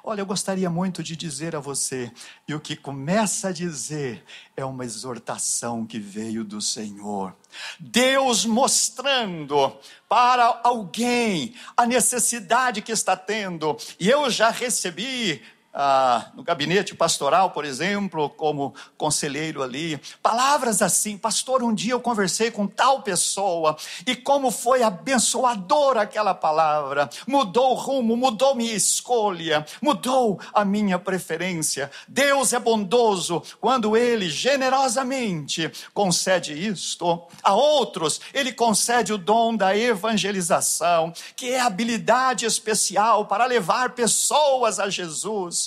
Olha, 0.04 0.22
eu 0.22 0.26
gostaria 0.26 0.70
muito 0.70 1.04
de 1.04 1.16
dizer 1.16 1.56
a 1.56 1.60
você, 1.60 2.12
e 2.48 2.54
o 2.54 2.60
que 2.60 2.76
começa 2.76 3.50
a 3.50 3.52
dizer 3.52 4.24
é 4.56 4.64
uma 4.64 4.86
exortação 4.86 5.86
que 5.86 6.00
veio 6.00 6.44
do 6.44 6.62
Senhor. 6.62 7.36
Deus 7.80 8.46
mostrando 8.46 9.78
para 10.08 10.62
alguém 10.64 11.54
a 11.76 11.86
necessidade 11.86 12.82
que 12.82 12.92
está 12.92 13.16
tendo. 13.16 13.78
E 14.00 14.10
eu 14.10 14.30
já 14.30 14.50
recebi 14.50 15.42
ah, 15.74 16.32
no 16.36 16.44
gabinete 16.44 16.96
pastoral, 16.96 17.52
por 17.52 17.64
exemplo, 17.64 18.30
como 18.30 18.74
conselheiro 18.98 19.62
ali, 19.62 20.00
palavras 20.22 20.82
assim, 20.82 21.18
pastor, 21.18 21.62
um 21.62 21.74
dia 21.74 21.94
eu 21.94 22.00
conversei 22.00 22.50
com 22.50 22.66
tal 22.66 23.02
pessoa 23.02 23.78
e 24.06 24.16
como 24.16 24.52
foi 24.52 24.82
abençoadora 24.82 26.02
aquela 26.02 26.34
palavra, 26.34 27.10
mudou 27.28 27.72
o 27.72 27.76
rumo, 27.76 28.18
mudou 28.18 28.56
minha 28.56 28.74
escolha, 28.74 29.66
mudou 29.82 30.40
a 30.54 30.66
minha 30.66 30.98
preferência. 30.98 31.92
Deus 32.08 32.52
é 32.54 32.60
bondoso 32.60 33.42
quando 33.60 33.96
Ele 33.96 34.30
generosamente 34.30 35.72
concede 35.94 36.54
isto. 36.54 37.22
A 37.44 37.54
outros, 37.54 38.20
Ele 38.34 38.52
concede 38.52 39.14
o 39.14 39.18
dom 39.18 39.56
da 39.56 39.78
evangelização, 39.78 41.14
que 41.36 41.52
é 41.52 41.60
habilidade 41.60 42.46
especial 42.46 43.26
para 43.26 43.46
levar 43.46 43.92
pessoas 43.92 44.80
a 44.80 44.90
Jesus. 44.90 45.59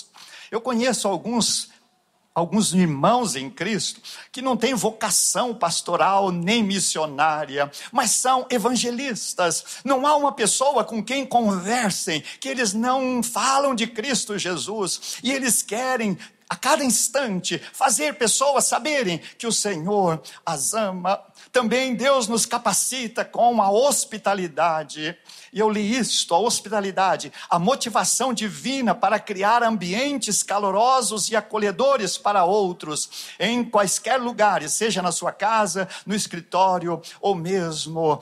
Eu 0.53 0.61
conheço 0.61 1.07
alguns 1.07 1.71
alguns 2.35 2.73
irmãos 2.73 3.35
em 3.35 3.49
Cristo 3.49 4.01
que 4.31 4.39
não 4.39 4.55
têm 4.55 4.75
vocação 4.75 5.53
pastoral 5.53 6.31
nem 6.31 6.63
missionária, 6.63 7.71
mas 7.91 8.11
são 8.11 8.45
evangelistas. 8.51 9.79
Não 9.83 10.05
há 10.05 10.15
uma 10.15 10.31
pessoa 10.31 10.83
com 10.83 11.03
quem 11.03 11.25
conversem 11.25 12.23
que 12.39 12.49
eles 12.49 12.71
não 12.71 13.23
falam 13.23 13.73
de 13.73 13.87
Cristo 13.87 14.37
Jesus 14.37 15.17
e 15.23 15.31
eles 15.31 15.63
querem 15.63 16.17
a 16.47 16.55
cada 16.55 16.83
instante 16.83 17.59
fazer 17.73 18.13
pessoas 18.13 18.65
saberem 18.65 19.19
que 19.39 19.47
o 19.47 19.51
Senhor 19.51 20.21
as 20.45 20.75
ama. 20.75 21.19
Também 21.53 21.93
Deus 21.93 22.27
nos 22.27 22.47
capacita 22.47 23.23
com 23.23 23.61
a 23.61 23.69
hospitalidade. 23.69 25.15
E 25.53 25.59
eu 25.59 25.69
li 25.69 25.95
isto, 25.95 26.33
a 26.33 26.39
hospitalidade, 26.39 27.31
a 27.47 27.59
motivação 27.59 28.33
divina 28.33 28.95
para 28.95 29.19
criar 29.19 29.61
ambientes 29.61 30.41
calorosos 30.41 31.29
e 31.29 31.35
acolhedores 31.35 32.17
para 32.17 32.43
outros, 32.43 33.35
em 33.39 33.63
quaisquer 33.63 34.19
lugares, 34.19 34.73
seja 34.73 34.99
na 34.99 35.11
sua 35.11 35.31
casa, 35.31 35.87
no 36.07 36.15
escritório 36.15 36.99
ou 37.21 37.35
mesmo 37.35 38.19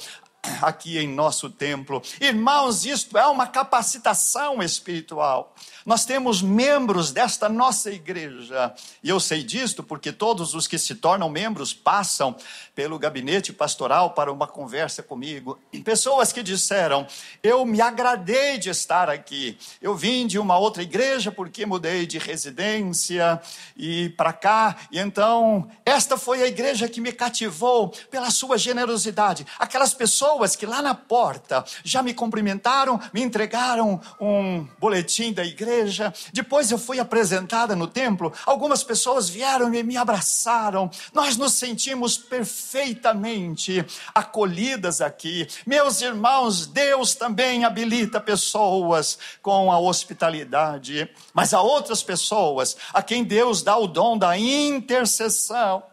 aqui 0.62 0.98
em 0.98 1.08
nosso 1.08 1.50
templo. 1.50 2.02
Irmãos, 2.20 2.86
isto 2.86 3.18
é 3.18 3.26
uma 3.28 3.48
capacitação 3.48 4.62
espiritual. 4.62 5.56
Nós 5.84 6.06
temos 6.06 6.44
membros 6.44 7.12
desta 7.12 7.50
nossa 7.50 7.90
igreja, 7.90 8.72
e 9.04 9.10
eu 9.10 9.20
sei 9.20 9.44
disto 9.44 9.82
porque 9.82 10.12
todos 10.12 10.54
os 10.54 10.68
que 10.68 10.78
se 10.78 10.94
tornam 10.94 11.28
membros 11.28 11.74
passam 11.74 12.36
pelo 12.76 13.00
gabinete 13.00 13.52
pastoral 13.52 14.12
para 14.12 14.32
uma 14.32 14.46
conversa 14.46 15.02
comigo. 15.02 15.60
Pessoas 15.84 16.32
que 16.32 16.44
disseram: 16.44 17.08
Eu 17.42 17.66
me 17.66 17.82
agradei 17.82 18.60
de 18.60 18.70
estar 18.70 19.10
aqui. 19.10 19.58
Eu 19.82 19.96
vim 19.96 20.28
de 20.28 20.38
uma 20.38 20.58
outra 20.58 20.84
igreja 20.84 21.32
porque 21.32 21.66
mudei 21.66 22.06
de 22.06 22.20
residência 22.20 23.42
e 23.76 24.10
para 24.10 24.34
cá, 24.34 24.76
e 24.92 25.00
então 25.00 25.68
esta 25.84 26.16
foi 26.16 26.44
a 26.44 26.48
igreja 26.48 26.88
que 26.88 27.02
me 27.02 27.12
cativou 27.12 27.90
pela 28.12 28.30
sua 28.30 28.56
generosidade. 28.56 29.48
Aquelas 29.58 29.96
pessoas 29.96 30.56
que 30.56 30.68
lá 30.68 30.82
na 30.82 30.94
porta 30.94 31.66
já 31.84 32.04
me 32.04 32.14
cumprimentaram, 32.14 33.00
me 33.12 33.22
entregaram 33.22 34.00
um 34.20 34.68
boletim 34.80 35.34
da 35.34 35.44
igreja 35.44 35.71
igreja. 35.72 36.14
Depois 36.34 36.70
eu 36.72 36.78
fui 36.78 37.00
apresentada 37.00 37.76
no 37.76 37.88
templo. 37.88 38.34
Algumas 38.46 38.84
pessoas 38.84 39.30
vieram 39.30 39.74
e 39.74 39.84
me 39.84 39.98
abraçaram. 39.98 40.90
Nós 41.14 41.38
nos 41.38 41.54
sentimos 41.54 42.18
perfeitamente 42.18 43.86
acolhidas 44.14 45.02
aqui. 45.02 45.48
Meus 45.66 46.02
irmãos, 46.02 46.68
Deus 46.68 47.16
também 47.16 47.64
habilita 47.64 48.20
pessoas 48.20 49.18
com 49.42 49.72
a 49.72 49.80
hospitalidade, 49.80 51.10
mas 51.34 51.54
há 51.54 51.62
outras 51.62 52.04
pessoas 52.04 52.76
a 52.94 53.02
quem 53.02 53.24
Deus 53.24 53.64
dá 53.64 53.78
o 53.78 53.88
dom 53.88 54.18
da 54.18 54.38
intercessão. 54.38 55.84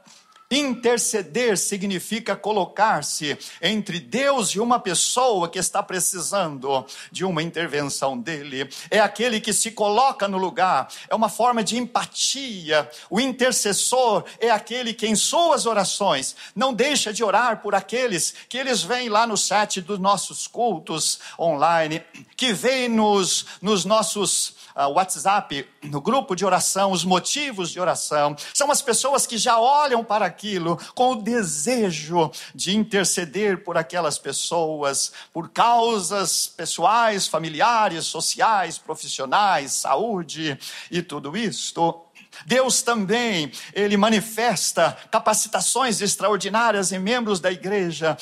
Interceder 0.51 1.59
significa 1.59 2.35
colocar-se 2.35 3.37
entre 3.61 4.01
Deus 4.01 4.51
e 4.51 4.61
uma 4.61 4.81
pessoa 4.81 5.47
que 5.47 5.59
está 5.59 5.83
precisando 5.83 6.87
de 7.13 7.23
uma 7.23 7.43
intervenção 7.43 8.17
dele. 8.17 8.67
É 8.91 8.99
aquele 8.99 9.43
que 9.43 9.53
se 9.53 9.71
coloca 9.71 10.27
no 10.27 10.39
lugar, 10.39 10.89
é 11.07 11.15
uma 11.15 11.29
forma 11.29 11.63
de 11.63 11.77
empatia. 11.77 12.91
O 13.11 13.21
intercessor 13.21 14.25
é 14.41 14.49
aquele 14.49 14.95
que, 14.95 15.07
em 15.07 15.15
suas 15.15 15.67
orações, 15.67 16.35
não 16.57 16.73
deixa 16.73 17.13
de 17.13 17.23
orar 17.23 17.61
por 17.61 17.75
aqueles 17.75 18.35
que 18.49 18.57
eles 18.57 18.83
veem 18.83 19.11
lá 19.11 19.27
no 19.27 19.37
site 19.37 19.83
dos 19.83 19.99
nossos 19.99 20.47
cultos 20.47 21.19
online, 21.39 22.03
que 22.37 22.55
veem 22.55 22.89
nos, 22.89 23.45
nos 23.61 23.85
nossos 23.85 24.57
uh, 24.75 24.89
WhatsApp, 24.95 25.67
no 25.83 26.01
grupo 26.01 26.35
de 26.35 26.45
oração, 26.45 26.93
os 26.93 27.05
motivos 27.05 27.71
de 27.71 27.81
oração. 27.81 28.37
São 28.53 28.71
as 28.71 28.83
pessoas 28.83 29.27
que 29.27 29.39
já 29.39 29.59
olham 29.59 30.03
para 30.05 30.27
aquilo 30.27 30.79
com 30.95 31.13
o 31.13 31.23
desejo 31.23 32.31
de 32.55 32.77
interceder 32.77 33.63
por 33.63 33.77
aquelas 33.77 34.19
pessoas, 34.19 35.13
por 35.33 35.49
causas 35.51 36.47
pessoais, 36.49 37.27
familiares, 37.27 38.07
sociais, 38.07 38.79
profissionais, 38.79 39.73
saúde 39.73 40.59
e 40.91 41.03
tudo 41.03 41.37
isto. 41.37 42.05
Deus 42.47 42.83
também, 42.83 43.51
ele 43.73 43.97
manifesta 43.97 44.97
capacitações 45.11 46.01
extraordinárias 46.01 46.93
em 46.93 46.99
membros 46.99 47.41
da 47.41 47.51
igreja 47.51 48.17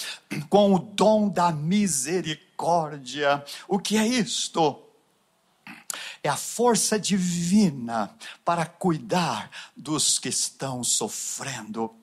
com 0.48 0.74
o 0.74 0.78
dom 0.78 1.28
da 1.28 1.52
misericórdia. 1.52 3.44
O 3.68 3.78
que 3.78 3.96
é 3.96 4.07
isto? 4.07 4.86
É 6.26 6.28
a 6.28 6.36
força 6.36 6.98
divina 6.98 8.10
para 8.44 8.66
cuidar 8.66 9.50
dos 9.76 10.18
que 10.18 10.28
estão 10.28 10.82
sofrendo. 10.82 11.94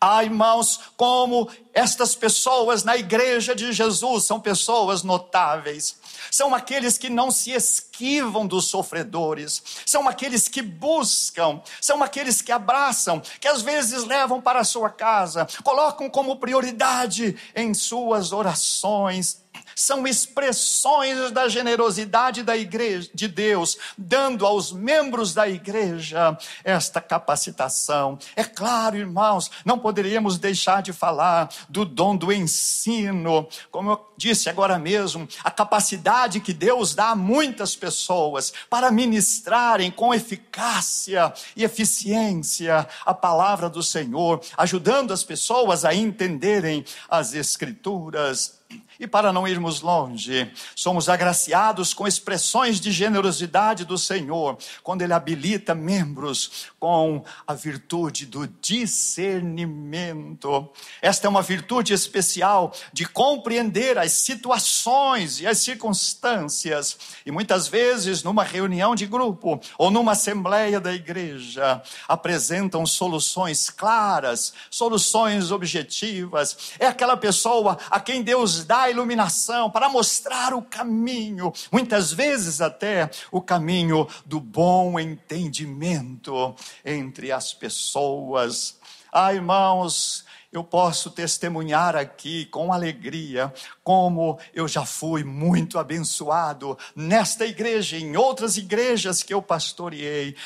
Ah, 0.00 0.22
irmãos, 0.22 0.80
como 0.96 1.50
estas 1.72 2.14
pessoas 2.14 2.84
na 2.84 2.96
igreja 2.96 3.54
de 3.54 3.72
Jesus 3.72 4.24
são 4.24 4.38
pessoas 4.38 5.02
notáveis. 5.02 5.96
São 6.30 6.54
aqueles 6.54 6.98
que 6.98 7.08
não 7.08 7.30
se 7.30 7.52
esquivam 7.52 8.46
dos 8.46 8.66
sofredores, 8.66 9.62
são 9.86 10.08
aqueles 10.08 10.48
que 10.48 10.60
buscam, 10.60 11.60
são 11.80 12.02
aqueles 12.02 12.42
que 12.42 12.52
abraçam, 12.52 13.22
que 13.40 13.48
às 13.48 13.62
vezes 13.62 14.04
levam 14.04 14.40
para 14.40 14.60
a 14.60 14.64
sua 14.64 14.90
casa, 14.90 15.46
colocam 15.64 16.10
como 16.10 16.36
prioridade 16.36 17.36
em 17.54 17.72
suas 17.72 18.32
orações 18.32 19.44
são 19.76 20.06
expressões 20.06 21.30
da 21.30 21.48
generosidade 21.48 22.42
da 22.42 22.56
igreja 22.56 23.10
de 23.12 23.28
Deus, 23.28 23.76
dando 23.96 24.46
aos 24.46 24.72
membros 24.72 25.34
da 25.34 25.46
igreja 25.46 26.36
esta 26.64 26.98
capacitação. 26.98 28.18
É 28.34 28.42
claro, 28.42 28.96
irmãos, 28.96 29.50
não 29.66 29.78
poderíamos 29.78 30.38
deixar 30.38 30.82
de 30.82 30.94
falar 30.94 31.50
do 31.68 31.84
dom 31.84 32.16
do 32.16 32.32
ensino, 32.32 33.46
como 33.70 33.90
eu 33.90 34.06
disse 34.16 34.48
agora 34.48 34.78
mesmo, 34.78 35.28
a 35.44 35.50
capacidade 35.50 36.40
que 36.40 36.54
Deus 36.54 36.94
dá 36.94 37.10
a 37.10 37.16
muitas 37.16 37.76
pessoas 37.76 38.54
para 38.70 38.90
ministrarem 38.90 39.90
com 39.90 40.14
eficácia 40.14 41.34
e 41.54 41.62
eficiência 41.62 42.88
a 43.04 43.12
palavra 43.12 43.68
do 43.68 43.82
Senhor, 43.82 44.40
ajudando 44.56 45.12
as 45.12 45.22
pessoas 45.22 45.84
a 45.84 45.94
entenderem 45.94 46.82
as 47.10 47.34
Escrituras. 47.34 48.56
E 48.98 49.06
para 49.06 49.32
não 49.32 49.46
irmos 49.46 49.82
longe, 49.82 50.50
somos 50.74 51.08
agraciados 51.08 51.92
com 51.92 52.06
expressões 52.06 52.80
de 52.80 52.90
generosidade 52.90 53.84
do 53.84 53.98
Senhor, 53.98 54.56
quando 54.82 55.02
Ele 55.02 55.12
habilita 55.12 55.74
membros 55.74 56.68
com 56.80 57.22
a 57.46 57.52
virtude 57.52 58.24
do 58.24 58.46
discernimento. 58.46 60.70
Esta 61.02 61.26
é 61.26 61.30
uma 61.30 61.42
virtude 61.42 61.92
especial 61.92 62.72
de 62.92 63.06
compreender 63.06 63.98
as 63.98 64.12
situações 64.12 65.40
e 65.40 65.46
as 65.46 65.58
circunstâncias. 65.58 66.96
E 67.26 67.30
muitas 67.30 67.68
vezes, 67.68 68.22
numa 68.22 68.44
reunião 68.44 68.94
de 68.94 69.06
grupo 69.06 69.60
ou 69.76 69.90
numa 69.90 70.12
assembleia 70.12 70.80
da 70.80 70.92
igreja, 70.92 71.82
apresentam 72.08 72.86
soluções 72.86 73.68
claras, 73.68 74.54
soluções 74.70 75.50
objetivas. 75.50 76.56
É 76.78 76.86
aquela 76.86 77.16
pessoa 77.16 77.76
a 77.90 78.00
quem 78.00 78.22
Deus 78.22 78.64
dá 78.64 78.85
a 78.86 78.90
iluminação, 78.90 79.70
para 79.70 79.88
mostrar 79.88 80.54
o 80.54 80.62
caminho, 80.62 81.52
muitas 81.70 82.12
vezes 82.12 82.60
até 82.60 83.10
o 83.30 83.40
caminho 83.40 84.06
do 84.24 84.40
bom 84.40 84.98
entendimento 84.98 86.54
entre 86.84 87.32
as 87.32 87.52
pessoas. 87.52 88.78
Ah, 89.12 89.34
irmãos, 89.34 90.24
eu 90.52 90.62
posso 90.62 91.10
testemunhar 91.10 91.96
aqui 91.96 92.46
com 92.46 92.72
alegria 92.72 93.52
como 93.82 94.38
eu 94.54 94.68
já 94.68 94.86
fui 94.86 95.24
muito 95.24 95.78
abençoado 95.78 96.78
nesta 96.94 97.44
igreja, 97.44 97.96
em 97.96 98.16
outras 98.16 98.56
igrejas 98.56 99.22
que 99.22 99.34
eu 99.34 99.42
pastoreei, 99.42 100.36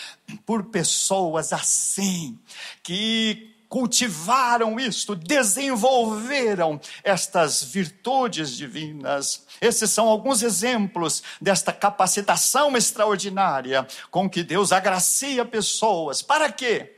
por 0.46 0.64
pessoas 0.64 1.53
assim, 1.53 2.38
que 2.83 3.50
cultivaram 3.70 4.80
isto, 4.80 5.14
desenvolveram 5.14 6.80
estas 7.04 7.62
virtudes 7.62 8.56
divinas. 8.56 9.46
Esses 9.61 9.90
são 9.90 10.09
alguns 10.09 10.42
exemplos 10.42 11.22
desta 11.40 11.72
capacitação 11.72 12.76
extraordinária 12.76 13.87
com 14.11 14.28
que 14.28 14.42
Deus 14.42 14.72
agracia 14.72 15.44
pessoas. 15.44 16.20
Para 16.20 16.50
quê? 16.50 16.96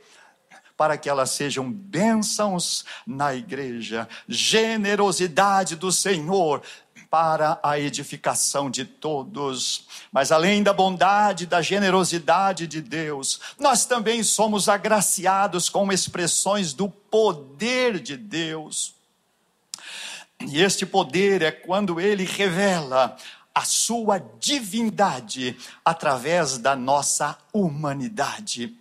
para 0.75 0.97
que 0.97 1.07
elas 1.07 1.29
sejam 1.29 1.71
bênçãos 1.71 2.83
na 3.05 3.33
igreja, 3.33 4.07
generosidade 4.27 5.75
do 5.75 5.91
Senhor 5.91 6.63
para 7.13 7.59
a 7.61 7.77
edificação 7.77 8.71
de 8.71 8.85
todos. 8.85 9.85
Mas 10.11 10.31
além 10.31 10.63
da 10.63 10.73
bondade, 10.73 11.45
da 11.45 11.61
generosidade 11.61 12.65
de 12.65 12.81
Deus, 12.81 13.39
nós 13.59 13.85
também 13.85 14.23
somos 14.23 14.67
agraciados 14.67 15.69
com 15.69 15.93
expressões 15.93 16.73
do 16.73 16.89
poder 16.89 17.99
de 17.99 18.17
Deus. 18.17 18.95
E 20.41 20.59
este 20.59 20.87
poder 20.87 21.43
é 21.43 21.51
quando 21.51 22.01
ele 22.01 22.25
revela 22.25 23.15
a 23.53 23.63
sua 23.63 24.17
divindade 24.39 25.55
através 25.85 26.57
da 26.57 26.75
nossa 26.75 27.37
humanidade. 27.53 28.75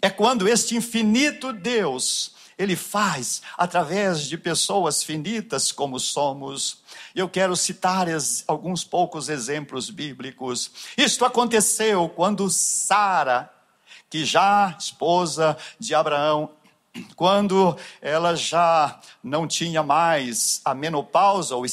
É 0.00 0.08
quando 0.08 0.46
este 0.46 0.76
infinito 0.76 1.52
Deus 1.52 2.33
ele 2.58 2.76
faz 2.76 3.42
através 3.56 4.26
de 4.26 4.38
pessoas 4.38 5.02
finitas 5.02 5.72
como 5.72 5.98
somos. 5.98 6.82
Eu 7.14 7.28
quero 7.28 7.56
citar 7.56 8.06
alguns 8.46 8.84
poucos 8.84 9.28
exemplos 9.28 9.90
bíblicos. 9.90 10.70
Isto 10.96 11.24
aconteceu 11.24 12.08
quando 12.08 12.48
Sara, 12.50 13.50
que 14.08 14.24
já 14.24 14.76
esposa 14.78 15.56
de 15.78 15.94
Abraão, 15.94 16.50
quando 17.16 17.76
ela 18.00 18.36
já 18.36 19.00
não 19.22 19.46
tinha 19.48 19.82
mais 19.82 20.60
a 20.64 20.74
menopausa 20.74 21.56
ou 21.56 21.64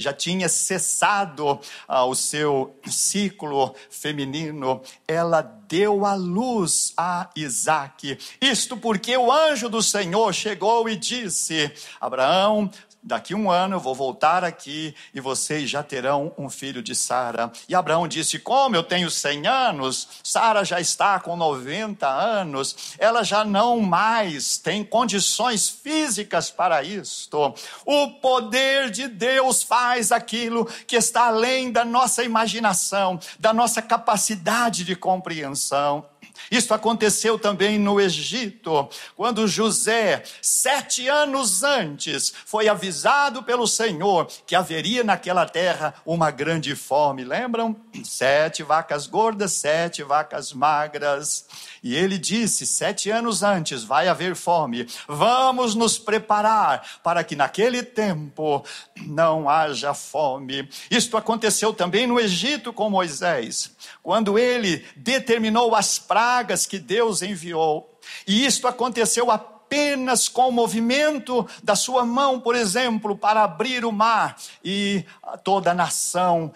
já 0.00 0.12
tinha 0.12 0.48
cessado 0.48 1.60
ah, 1.86 2.04
o 2.06 2.14
seu 2.14 2.74
ciclo 2.86 3.74
feminino, 3.90 4.80
ela 5.06 5.42
deu 5.42 6.06
a 6.06 6.14
luz 6.14 6.92
a 6.96 7.28
Isaac. 7.36 8.18
Isto 8.40 8.76
porque 8.76 9.16
o 9.16 9.30
anjo 9.30 9.68
do 9.68 9.82
Senhor 9.82 10.32
chegou 10.32 10.88
e 10.88 10.96
disse: 10.96 11.70
Abraão, 12.00 12.70
daqui 13.02 13.34
um 13.34 13.50
ano 13.50 13.76
eu 13.76 13.80
vou 13.80 13.94
voltar 13.94 14.44
aqui 14.44 14.94
e 15.14 15.20
vocês 15.20 15.68
já 15.68 15.82
terão 15.82 16.32
um 16.36 16.48
filho 16.50 16.82
de 16.82 16.94
Sara. 16.94 17.50
E 17.68 17.74
Abraão 17.74 18.06
disse: 18.06 18.38
Como 18.38 18.76
eu 18.76 18.82
tenho 18.82 19.10
100 19.10 19.46
anos, 19.46 20.08
Sara 20.22 20.64
já 20.64 20.80
está 20.80 21.18
com 21.18 21.36
90 21.36 22.06
anos, 22.06 22.94
ela 22.98 23.22
já 23.22 23.44
não 23.44 23.80
mais 23.80 24.58
tem 24.58 24.84
condições 24.84 25.68
físicas 25.68 26.50
para 26.50 26.82
isto. 26.82 27.54
O 27.84 28.08
poder 28.20 28.90
de 28.90 29.08
Deus 29.08 29.62
faz 29.62 30.12
aquilo 30.12 30.66
que 30.86 30.96
está 30.96 31.26
além 31.26 31.72
da 31.72 31.84
nossa 31.84 32.22
imaginação, 32.22 33.18
da 33.38 33.52
nossa 33.52 33.80
capacidade 33.80 34.84
de 34.84 34.94
compreensão. 34.94 36.04
Isso 36.50 36.74
aconteceu 36.74 37.38
também 37.38 37.78
no 37.78 38.00
Egito, 38.00 38.88
quando 39.14 39.46
José, 39.46 40.24
sete 40.42 41.06
anos 41.06 41.62
antes, 41.62 42.32
foi 42.44 42.68
avisado 42.68 43.42
pelo 43.42 43.68
Senhor 43.68 44.26
que 44.44 44.56
haveria 44.56 45.04
naquela 45.04 45.46
terra 45.46 45.94
uma 46.04 46.30
grande 46.30 46.74
fome. 46.74 47.22
Lembram? 47.22 47.76
Sete 48.02 48.62
vacas 48.64 49.06
gordas, 49.06 49.52
sete 49.52 50.02
vacas 50.02 50.52
magras. 50.52 51.46
E 51.82 51.94
ele 51.94 52.18
disse, 52.18 52.66
sete 52.66 53.10
anos 53.10 53.42
antes, 53.42 53.82
vai 53.82 54.08
haver 54.08 54.36
fome. 54.36 54.86
Vamos 55.08 55.74
nos 55.74 55.98
preparar 55.98 57.00
para 57.02 57.24
que 57.24 57.34
naquele 57.34 57.82
tempo 57.82 58.64
não 59.06 59.48
haja 59.48 59.94
fome. 59.94 60.68
Isto 60.90 61.16
aconteceu 61.16 61.72
também 61.72 62.06
no 62.06 62.20
Egito 62.20 62.72
com 62.72 62.90
Moisés, 62.90 63.74
quando 64.02 64.38
ele 64.38 64.84
determinou 64.96 65.74
as 65.74 65.98
pragas 65.98 66.66
que 66.66 66.78
Deus 66.78 67.22
enviou. 67.22 67.98
E 68.26 68.44
isto 68.44 68.66
aconteceu 68.66 69.30
apenas 69.30 69.59
apenas 69.70 70.28
com 70.28 70.48
o 70.48 70.52
movimento 70.52 71.46
da 71.62 71.76
sua 71.76 72.04
mão, 72.04 72.40
por 72.40 72.56
exemplo, 72.56 73.16
para 73.16 73.44
abrir 73.44 73.84
o 73.84 73.92
mar 73.92 74.36
e 74.64 75.04
toda 75.44 75.70
a 75.70 75.74
nação, 75.74 76.52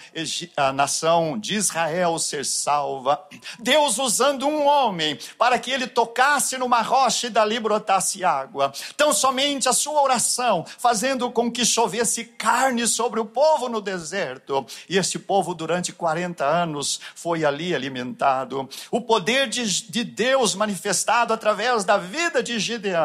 a 0.57 0.73
nação 0.73 1.39
de 1.39 1.55
Israel 1.55 2.19
ser 2.19 2.45
salva. 2.45 3.25
Deus 3.61 3.99
usando 3.99 4.49
um 4.49 4.67
homem 4.67 5.17
para 5.39 5.61
que 5.61 5.71
ele 5.71 5.87
tocasse 5.87 6.59
numa 6.59 6.83
rocha 6.83 7.29
e 7.29 7.31
dali 7.31 7.61
brotasse 7.61 8.25
água. 8.25 8.73
Tão 8.97 9.13
somente 9.13 9.69
a 9.69 9.73
sua 9.73 10.03
oração, 10.03 10.67
fazendo 10.77 11.31
com 11.31 11.53
que 11.53 11.65
chovesse 11.65 12.25
carne 12.25 12.85
sobre 12.85 13.21
o 13.21 13.25
povo 13.25 13.69
no 13.69 13.81
deserto. 13.81 14.67
E 14.89 14.99
esse 14.99 15.21
povo, 15.21 15.55
durante 15.55 15.93
40 15.93 16.45
anos, 16.45 16.99
foi 17.15 17.45
ali 17.45 17.77
alimentado. 17.77 18.69
O 18.91 19.01
poder 19.01 19.49
de, 19.49 19.89
de 19.89 20.03
Deus 20.03 20.57
manifestado 20.57 21.33
através 21.33 21.85
da 21.85 21.97
vida 21.97 22.43
de 22.43 22.59
Gideão 22.59 23.04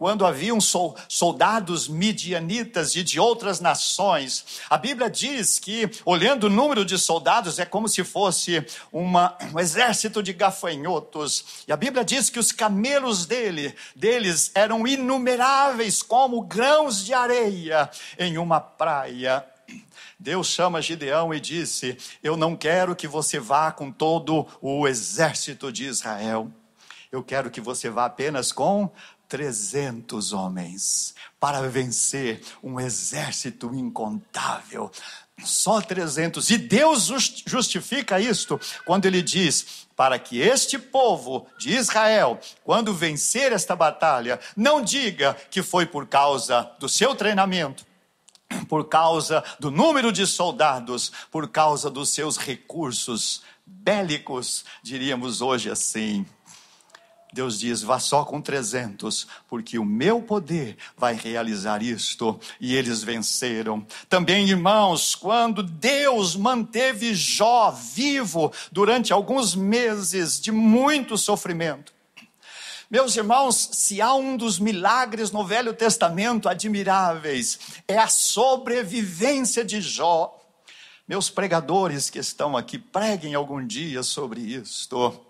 quando 0.00 0.24
haviam 0.24 0.58
soldados 0.60 1.86
midianitas 1.86 2.96
e 2.96 3.02
de 3.02 3.20
outras 3.20 3.60
nações, 3.60 4.60
a 4.70 4.78
Bíblia 4.78 5.10
diz 5.10 5.58
que, 5.58 5.90
olhando 6.06 6.44
o 6.44 6.50
número 6.50 6.86
de 6.86 6.98
soldados, 6.98 7.58
é 7.58 7.66
como 7.66 7.86
se 7.86 8.02
fosse 8.02 8.64
uma, 8.90 9.36
um 9.52 9.58
exército 9.58 10.22
de 10.22 10.32
gafanhotos. 10.32 11.64
E 11.68 11.72
a 11.72 11.76
Bíblia 11.76 12.02
diz 12.02 12.30
que 12.30 12.38
os 12.38 12.50
camelos 12.50 13.26
dele, 13.26 13.74
deles 13.94 14.50
eram 14.54 14.86
inumeráveis 14.86 16.02
como 16.02 16.40
grãos 16.40 17.04
de 17.04 17.12
areia 17.12 17.90
em 18.18 18.38
uma 18.38 18.58
praia. 18.58 19.44
Deus 20.18 20.48
chama 20.48 20.82
Gideão 20.82 21.32
e 21.32 21.38
disse: 21.38 21.96
Eu 22.22 22.38
não 22.38 22.56
quero 22.56 22.96
que 22.96 23.06
você 23.06 23.38
vá 23.38 23.70
com 23.70 23.92
todo 23.92 24.46
o 24.60 24.88
exército 24.88 25.70
de 25.70 25.84
Israel. 25.84 26.50
Eu 27.12 27.24
quero 27.24 27.50
que 27.50 27.60
você 27.60 27.90
vá 27.90 28.04
apenas 28.04 28.52
com 28.52 28.88
300 29.28 30.32
homens 30.32 31.12
para 31.40 31.60
vencer 31.68 32.40
um 32.62 32.78
exército 32.78 33.74
incontável. 33.74 34.92
Só 35.42 35.80
300. 35.80 36.50
E 36.50 36.58
Deus 36.58 37.06
justifica 37.46 38.20
isto 38.20 38.60
quando 38.84 39.06
ele 39.06 39.22
diz: 39.22 39.88
para 39.96 40.20
que 40.20 40.40
este 40.40 40.78
povo 40.78 41.48
de 41.58 41.70
Israel, 41.76 42.38
quando 42.62 42.94
vencer 42.94 43.50
esta 43.50 43.74
batalha, 43.74 44.38
não 44.56 44.80
diga 44.80 45.36
que 45.50 45.62
foi 45.62 45.86
por 45.86 46.06
causa 46.06 46.70
do 46.78 46.88
seu 46.88 47.16
treinamento, 47.16 47.84
por 48.68 48.88
causa 48.88 49.42
do 49.58 49.70
número 49.70 50.12
de 50.12 50.26
soldados, 50.28 51.10
por 51.30 51.48
causa 51.48 51.90
dos 51.90 52.10
seus 52.10 52.36
recursos 52.36 53.42
bélicos, 53.66 54.64
diríamos 54.82 55.40
hoje 55.40 55.70
assim. 55.70 56.24
Deus 57.32 57.60
diz: 57.60 57.82
vá 57.82 57.98
só 57.98 58.24
com 58.24 58.40
300, 58.40 59.26
porque 59.48 59.78
o 59.78 59.84
meu 59.84 60.20
poder 60.20 60.76
vai 60.96 61.14
realizar 61.14 61.82
isto. 61.82 62.38
E 62.60 62.74
eles 62.74 63.02
venceram. 63.02 63.86
Também, 64.08 64.48
irmãos, 64.48 65.14
quando 65.14 65.62
Deus 65.62 66.34
manteve 66.34 67.14
Jó 67.14 67.70
vivo 67.70 68.52
durante 68.72 69.12
alguns 69.12 69.54
meses 69.54 70.40
de 70.40 70.50
muito 70.50 71.16
sofrimento. 71.16 71.92
Meus 72.90 73.14
irmãos, 73.16 73.70
se 73.72 74.00
há 74.00 74.12
um 74.14 74.36
dos 74.36 74.58
milagres 74.58 75.30
no 75.30 75.46
Velho 75.46 75.72
Testamento 75.72 76.48
admiráveis, 76.48 77.60
é 77.86 77.96
a 77.96 78.08
sobrevivência 78.08 79.64
de 79.64 79.80
Jó. 79.80 80.36
Meus 81.06 81.30
pregadores 81.30 82.10
que 82.10 82.18
estão 82.18 82.56
aqui, 82.56 82.78
preguem 82.78 83.36
algum 83.36 83.64
dia 83.64 84.02
sobre 84.02 84.40
isto 84.40 85.29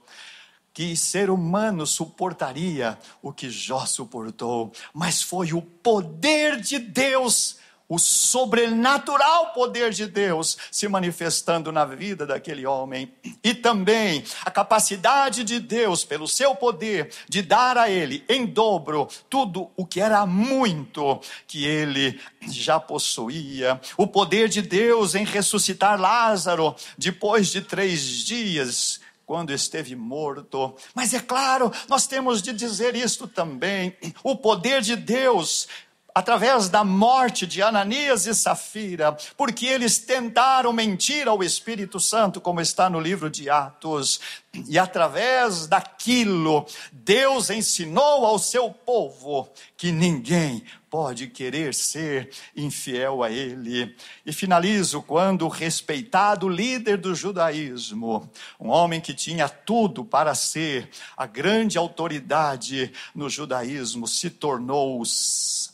que 0.72 0.96
ser 0.96 1.30
humano 1.30 1.86
suportaria 1.86 2.98
o 3.22 3.32
que 3.32 3.50
Jó 3.50 3.84
suportou, 3.86 4.72
mas 4.94 5.22
foi 5.22 5.52
o 5.52 5.60
poder 5.60 6.60
de 6.60 6.78
Deus, 6.78 7.58
o 7.88 7.98
sobrenatural 7.98 9.52
poder 9.52 9.90
de 9.90 10.06
Deus 10.06 10.56
se 10.70 10.86
manifestando 10.86 11.72
na 11.72 11.84
vida 11.84 12.24
daquele 12.24 12.64
homem, 12.64 13.12
e 13.42 13.52
também 13.52 14.22
a 14.44 14.50
capacidade 14.50 15.42
de 15.42 15.58
Deus, 15.58 16.04
pelo 16.04 16.28
seu 16.28 16.54
poder, 16.54 17.12
de 17.28 17.42
dar 17.42 17.76
a 17.76 17.90
ele 17.90 18.24
em 18.28 18.46
dobro 18.46 19.08
tudo 19.28 19.68
o 19.76 19.84
que 19.84 20.00
era 20.00 20.24
muito 20.24 21.20
que 21.48 21.66
ele 21.66 22.20
já 22.48 22.78
possuía, 22.78 23.80
o 23.96 24.06
poder 24.06 24.48
de 24.48 24.62
Deus 24.62 25.16
em 25.16 25.24
ressuscitar 25.24 26.00
Lázaro 26.00 26.76
depois 26.96 27.48
de 27.48 27.60
três 27.60 28.02
dias 28.24 29.00
quando 29.30 29.52
esteve 29.52 29.94
morto. 29.94 30.74
Mas 30.92 31.14
é 31.14 31.20
claro, 31.20 31.72
nós 31.88 32.08
temos 32.08 32.42
de 32.42 32.52
dizer 32.52 32.96
isto 32.96 33.28
também: 33.28 33.96
o 34.24 34.34
poder 34.34 34.82
de 34.82 34.96
Deus 34.96 35.68
através 36.12 36.68
da 36.68 36.82
morte 36.82 37.46
de 37.46 37.62
Ananias 37.62 38.26
e 38.26 38.34
Safira, 38.34 39.16
porque 39.36 39.66
eles 39.66 40.00
tentaram 40.00 40.72
mentir 40.72 41.28
ao 41.28 41.44
Espírito 41.44 42.00
Santo, 42.00 42.40
como 42.40 42.60
está 42.60 42.90
no 42.90 42.98
livro 42.98 43.30
de 43.30 43.48
Atos, 43.48 44.20
e 44.68 44.76
através 44.76 45.68
daquilo, 45.68 46.66
Deus 46.90 47.50
ensinou 47.50 48.26
ao 48.26 48.36
seu 48.36 48.72
povo 48.72 49.48
que 49.76 49.92
ninguém 49.92 50.64
pode 50.90 51.28
querer 51.28 51.72
ser 51.72 52.30
infiel 52.54 53.22
a 53.22 53.30
ele. 53.30 53.94
E 54.26 54.32
finalizo 54.32 55.00
quando 55.00 55.46
o 55.46 55.48
respeitado 55.48 56.48
líder 56.48 56.98
do 56.98 57.14
judaísmo, 57.14 58.28
um 58.58 58.68
homem 58.68 59.00
que 59.00 59.14
tinha 59.14 59.48
tudo 59.48 60.04
para 60.04 60.34
ser 60.34 60.90
a 61.16 61.26
grande 61.26 61.78
autoridade 61.78 62.92
no 63.14 63.30
judaísmo, 63.30 64.08
se 64.08 64.28
tornou 64.28 65.00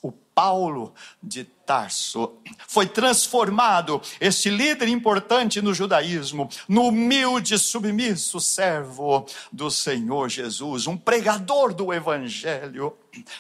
o 0.03 0.13
Paulo 0.37 0.93
de 1.23 1.45
Tarso. 1.45 2.35
Foi 2.69 2.87
transformado 2.87 4.03
esse 4.21 4.51
líder 4.51 4.87
importante 4.87 5.63
no 5.63 5.73
judaísmo, 5.73 6.51
no 6.69 6.89
humilde, 6.89 7.59
submisso 7.59 8.39
servo 8.39 9.25
do 9.51 9.71
Senhor 9.71 10.29
Jesus, 10.29 10.87
um 10.87 10.95
pregador 10.95 11.73
do 11.73 11.91
evangelho. 11.91 12.95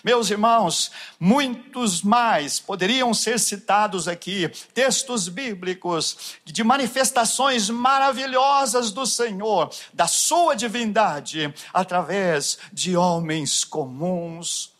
Meus 0.04 0.30
irmãos, 0.30 0.90
muitos 1.18 2.02
mais 2.02 2.58
poderiam 2.60 3.12
ser 3.12 3.38
citados 3.38 4.06
aqui, 4.06 4.50
textos 4.72 5.28
bíblicos 5.28 6.36
de 6.44 6.62
manifestações 6.62 7.68
maravilhosas 7.70 8.90
do 8.90 9.06
Senhor, 9.06 9.70
da 9.92 10.06
sua 10.06 10.54
divindade, 10.54 11.52
através 11.72 12.58
de 12.72 12.96
homens 12.96 13.64
comuns. 13.64 14.75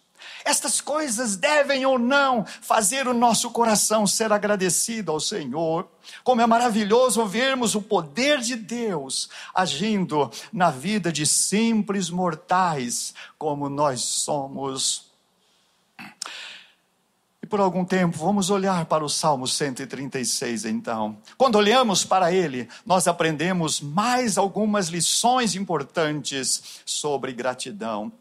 Estas 0.47 0.81
coisas 0.81 1.35
devem 1.35 1.85
ou 1.85 1.99
não 1.99 2.47
fazer 2.47 3.09
o 3.09 3.13
nosso 3.13 3.51
coração 3.51 4.07
ser 4.07 4.33
agradecido 4.33 5.11
ao 5.11 5.19
Senhor. 5.19 5.89
Como 6.23 6.41
é 6.41 6.47
maravilhoso 6.47 7.27
vermos 7.27 7.75
o 7.75 7.83
poder 7.83 8.39
de 8.39 8.55
Deus 8.55 9.29
agindo 9.53 10.31
na 10.53 10.71
vida 10.71 11.11
de 11.11 11.27
simples 11.27 12.11
mortais 12.11 13.13
como 13.37 13.69
nós 13.69 14.03
somos. 14.03 15.11
E 17.43 17.47
por 17.49 17.59
algum 17.59 17.85
tempo, 17.85 18.17
vamos 18.17 18.49
olhar 18.49 18.85
para 18.87 19.05
o 19.05 19.09
Salmo 19.09 19.49
136, 19.49 20.65
então. 20.65 21.19
Quando 21.37 21.57
olhamos 21.57 22.05
para 22.05 22.31
ele, 22.33 22.69
nós 22.85 23.09
aprendemos 23.09 23.81
mais 23.81 24.39
algumas 24.39 24.91
lições 24.91 25.57
importantes 25.57 26.83
sobre 26.85 27.33
gratidão. 27.33 28.13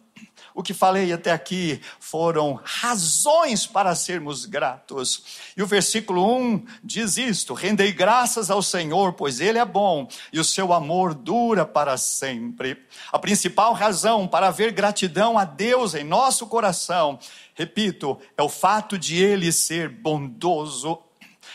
O 0.55 0.63
que 0.63 0.73
falei 0.73 1.11
até 1.11 1.33
aqui 1.33 1.81
foram 1.99 2.57
razões 2.63 3.67
para 3.67 3.93
sermos 3.93 4.45
gratos. 4.45 5.51
E 5.57 5.61
o 5.61 5.67
versículo 5.67 6.33
1 6.33 6.65
diz 6.81 7.17
isto: 7.17 7.53
Rendei 7.53 7.91
graças 7.91 8.49
ao 8.49 8.61
Senhor, 8.61 9.11
pois 9.13 9.41
Ele 9.41 9.59
é 9.59 9.65
bom 9.65 10.07
e 10.31 10.39
o 10.39 10.45
seu 10.45 10.71
amor 10.71 11.13
dura 11.13 11.65
para 11.65 11.97
sempre. 11.97 12.81
A 13.11 13.19
principal 13.19 13.73
razão 13.73 14.25
para 14.29 14.47
haver 14.47 14.71
gratidão 14.71 15.37
a 15.37 15.43
Deus 15.43 15.93
em 15.93 16.05
nosso 16.05 16.47
coração, 16.47 17.19
repito, 17.53 18.17
é 18.37 18.41
o 18.41 18.47
fato 18.47 18.97
de 18.97 19.21
Ele 19.21 19.51
ser 19.51 19.89
bondoso. 19.89 20.99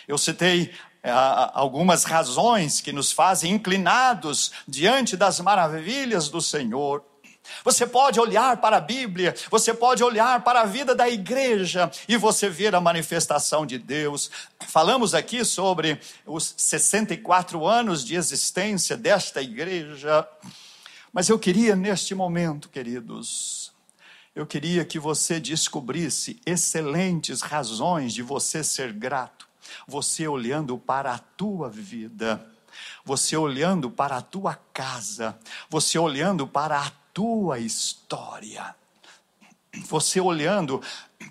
Eu 0.07 0.19
citei 0.19 0.75
é, 1.03 1.11
algumas 1.55 2.05
razões 2.05 2.83
que 2.83 2.93
nos 2.93 3.11
fazem 3.11 3.53
inclinados 3.53 4.53
diante 4.69 5.17
das 5.17 5.41
maravilhas 5.41 6.29
do 6.29 6.43
Senhor. 6.43 7.03
Você 7.65 7.87
pode 7.87 8.19
olhar 8.19 8.57
para 8.59 8.77
a 8.77 8.81
Bíblia, 8.81 9.35
você 9.51 9.75
pode 9.75 10.03
olhar 10.03 10.43
para 10.43 10.63
a 10.63 10.67
vida 10.67 10.95
da 10.95 11.09
igreja 11.09 11.91
e 12.09 12.17
você 12.17 12.49
ver 12.49 12.75
a 12.75 12.81
manifestação 12.81 13.67
de 13.67 13.79
Deus. 13.79 14.31
Falamos 14.67 15.15
aqui 15.15 15.45
sobre 15.45 16.01
os 16.25 16.55
64 16.57 17.67
anos 17.67 18.05
de 18.05 18.15
existência 18.15 18.97
desta 18.97 19.43
igreja, 19.43 20.27
mas 21.13 21.29
eu 21.29 21.39
queria 21.39 21.75
neste 21.75 22.15
momento, 22.15 22.69
queridos, 22.69 23.73
eu 24.35 24.47
queria 24.47 24.85
que 24.85 24.99
você 24.99 25.41
descobrisse 25.41 26.41
excelentes 26.47 27.41
razões 27.41 28.15
de 28.15 28.23
você 28.23 28.63
ser 28.63 28.93
grato. 28.93 29.49
Você 29.87 30.27
olhando 30.27 30.79
para 30.79 31.13
a 31.13 31.19
tua 31.19 31.69
vida, 31.69 32.45
você 33.05 33.37
olhando 33.37 33.91
para 33.91 34.17
a 34.17 34.23
tua 34.23 34.55
casa, 34.73 35.39
você 35.69 35.99
olhando 35.99 36.47
para 36.47 36.79
a 36.79 36.91
tua 37.13 37.59
história. 37.59 38.75
Você 39.87 40.21
olhando 40.21 40.83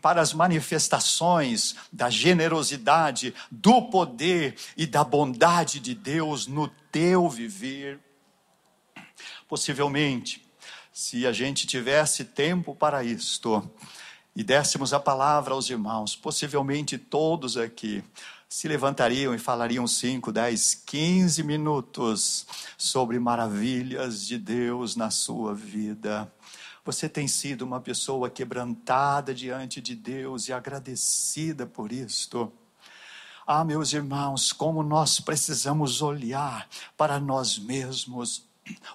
para 0.02 0.22
as 0.22 0.34
manifestações 0.34 1.76
da 1.92 2.10
generosidade, 2.10 3.34
do 3.52 3.90
poder 3.90 4.56
e 4.78 4.86
da 4.86 5.04
bondade 5.04 5.80
de 5.80 5.94
Deus 5.94 6.48
no 6.48 6.68
teu 6.92 7.28
viver. 7.30 8.00
Possivelmente, 9.48 10.46
se 10.92 11.26
a 11.26 11.32
gente 11.32 11.68
tivesse 11.68 12.24
tempo 12.24 12.76
para 12.76 13.04
isto 13.04 13.70
e 14.36 14.44
dessemos 14.44 14.94
a 14.94 15.00
palavra 15.00 15.54
aos 15.54 15.70
irmãos, 15.70 16.16
possivelmente 16.16 16.98
todos 16.98 17.58
aqui 17.58 18.04
se 18.50 18.68
levantariam 18.68 19.36
e 19.36 19.38
falariam 19.38 19.86
5, 19.86 20.32
10, 20.32 20.74
15 20.84 21.44
minutos 21.44 22.48
sobre 22.76 23.20
maravilhas 23.20 24.26
de 24.26 24.40
Deus 24.40 24.96
na 24.96 25.12
sua 25.12 25.54
vida. 25.54 26.34
Você 26.84 27.08
tem 27.08 27.28
sido 27.28 27.62
uma 27.62 27.80
pessoa 27.80 28.28
quebrantada 28.28 29.36
diante 29.36 29.80
de 29.80 29.96
Deus 29.96 30.48
e 30.48 30.54
agradecida 30.54 31.68
por 31.68 31.92
isto. 31.92 32.52
Ah, 33.46 33.64
meus 33.64 33.94
irmãos, 33.94 34.52
como 34.52 34.82
nós 34.82 35.20
precisamos 35.20 36.02
olhar 36.02 36.68
para 36.98 37.20
nós 37.20 37.60
mesmos 37.60 38.49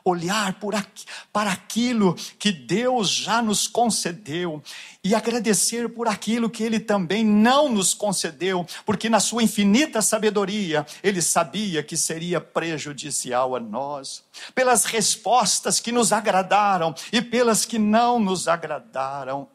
olhar 0.05 0.55
aqui, 0.75 1.05
para 1.33 1.51
aquilo 1.51 2.15
que 2.39 2.53
Deus 2.53 3.11
já 3.11 3.43
nos 3.43 3.67
concedeu 3.67 4.63
e 5.03 5.15
agradecer 5.15 5.89
por 5.89 6.09
aquilo 6.09 6.49
que 6.51 6.63
Ele 6.63 6.81
também 6.81 7.25
não 7.25 7.69
nos 7.69 7.95
concedeu, 7.95 8.67
porque 8.87 9.09
na 9.09 9.21
Sua 9.21 9.43
infinita 9.43 10.01
sabedoria 10.01 10.87
Ele 11.03 11.21
sabia 11.21 11.83
que 11.83 11.97
seria 11.97 12.41
prejudicial 12.41 13.55
a 13.55 13.61
nós, 13.61 14.25
pelas 14.55 14.85
respostas 14.85 15.79
que 15.81 15.93
nos 15.93 16.13
agradaram 16.13 16.95
e 17.13 17.21
pelas 17.21 17.65
que 17.65 17.79
não 17.79 18.19
nos 18.19 18.49
agradaram. 18.49 19.49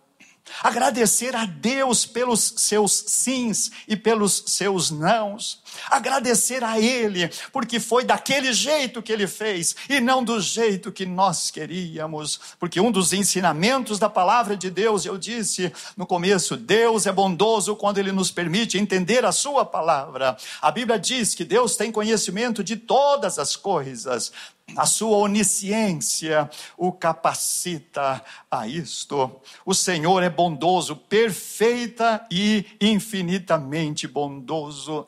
Agradecer 0.63 1.35
a 1.35 1.45
Deus 1.45 2.05
pelos 2.05 2.53
seus 2.57 2.91
sims 2.91 3.71
e 3.87 3.95
pelos 3.95 4.43
seus 4.47 4.91
nãos. 4.91 5.61
Agradecer 5.89 6.63
a 6.63 6.79
Ele, 6.79 7.29
porque 7.51 7.79
foi 7.79 8.03
daquele 8.03 8.51
jeito 8.53 9.01
que 9.01 9.11
Ele 9.11 9.27
fez 9.27 9.75
e 9.89 9.99
não 9.99 10.23
do 10.23 10.39
jeito 10.39 10.91
que 10.91 11.05
nós 11.05 11.51
queríamos. 11.51 12.39
Porque 12.59 12.79
um 12.79 12.91
dos 12.91 13.13
ensinamentos 13.13 13.99
da 13.99 14.09
palavra 14.09 14.55
de 14.57 14.69
Deus, 14.69 15.05
eu 15.05 15.17
disse 15.17 15.71
no 15.95 16.05
começo, 16.05 16.57
Deus 16.57 17.05
é 17.05 17.11
bondoso 17.11 17.75
quando 17.75 17.97
Ele 17.97 18.11
nos 18.11 18.31
permite 18.31 18.77
entender 18.77 19.25
a 19.25 19.31
Sua 19.31 19.65
palavra. 19.65 20.37
A 20.61 20.71
Bíblia 20.71 20.99
diz 20.99 21.35
que 21.35 21.45
Deus 21.45 21.75
tem 21.75 21.91
conhecimento 21.91 22.63
de 22.63 22.75
todas 22.75 23.39
as 23.39 23.55
coisas, 23.55 24.31
a 24.75 24.85
sua 24.85 25.17
onisciência 25.17 26.49
o 26.77 26.91
capacita 26.91 28.23
a 28.49 28.67
isto. 28.67 29.39
O 29.65 29.73
Senhor 29.73 30.23
é 30.23 30.29
bondoso, 30.29 30.95
perfeita 30.95 32.25
e 32.31 32.65
infinitamente 32.79 34.07
bondoso. 34.07 35.07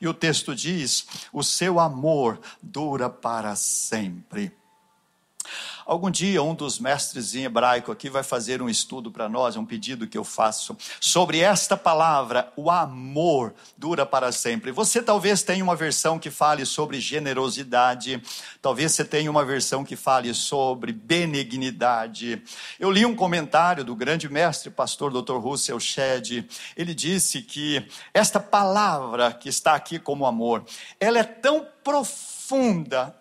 E 0.00 0.06
o 0.06 0.14
texto 0.14 0.54
diz: 0.54 1.06
o 1.32 1.42
seu 1.42 1.80
amor 1.80 2.40
dura 2.62 3.08
para 3.08 3.54
sempre. 3.56 4.52
Algum 5.86 6.10
dia, 6.10 6.42
um 6.42 6.54
dos 6.54 6.78
mestres 6.78 7.34
em 7.34 7.44
hebraico 7.44 7.92
aqui 7.92 8.08
vai 8.08 8.22
fazer 8.22 8.62
um 8.62 8.70
estudo 8.70 9.10
para 9.10 9.28
nós, 9.28 9.54
é 9.54 9.58
um 9.58 9.66
pedido 9.66 10.06
que 10.06 10.16
eu 10.16 10.24
faço, 10.24 10.74
sobre 10.98 11.40
esta 11.40 11.76
palavra, 11.76 12.50
o 12.56 12.70
amor 12.70 13.52
dura 13.76 14.06
para 14.06 14.32
sempre. 14.32 14.72
Você 14.72 15.02
talvez 15.02 15.42
tenha 15.42 15.62
uma 15.62 15.76
versão 15.76 16.18
que 16.18 16.30
fale 16.30 16.64
sobre 16.64 16.98
generosidade, 17.00 18.22
talvez 18.62 18.92
você 18.92 19.04
tenha 19.04 19.30
uma 19.30 19.44
versão 19.44 19.84
que 19.84 19.94
fale 19.94 20.32
sobre 20.32 20.90
benignidade. 20.90 22.42
Eu 22.80 22.90
li 22.90 23.04
um 23.04 23.14
comentário 23.14 23.84
do 23.84 23.94
grande 23.94 24.26
mestre, 24.26 24.70
pastor 24.70 25.12
Dr. 25.12 25.36
Russell 25.36 25.78
Shedd, 25.78 26.48
ele 26.76 26.94
disse 26.94 27.42
que 27.42 27.86
esta 28.14 28.40
palavra 28.40 29.32
que 29.32 29.50
está 29.50 29.74
aqui 29.74 29.98
como 29.98 30.24
amor, 30.24 30.64
ela 30.98 31.18
é 31.18 31.24
tão 31.24 31.66
profunda, 31.82 33.14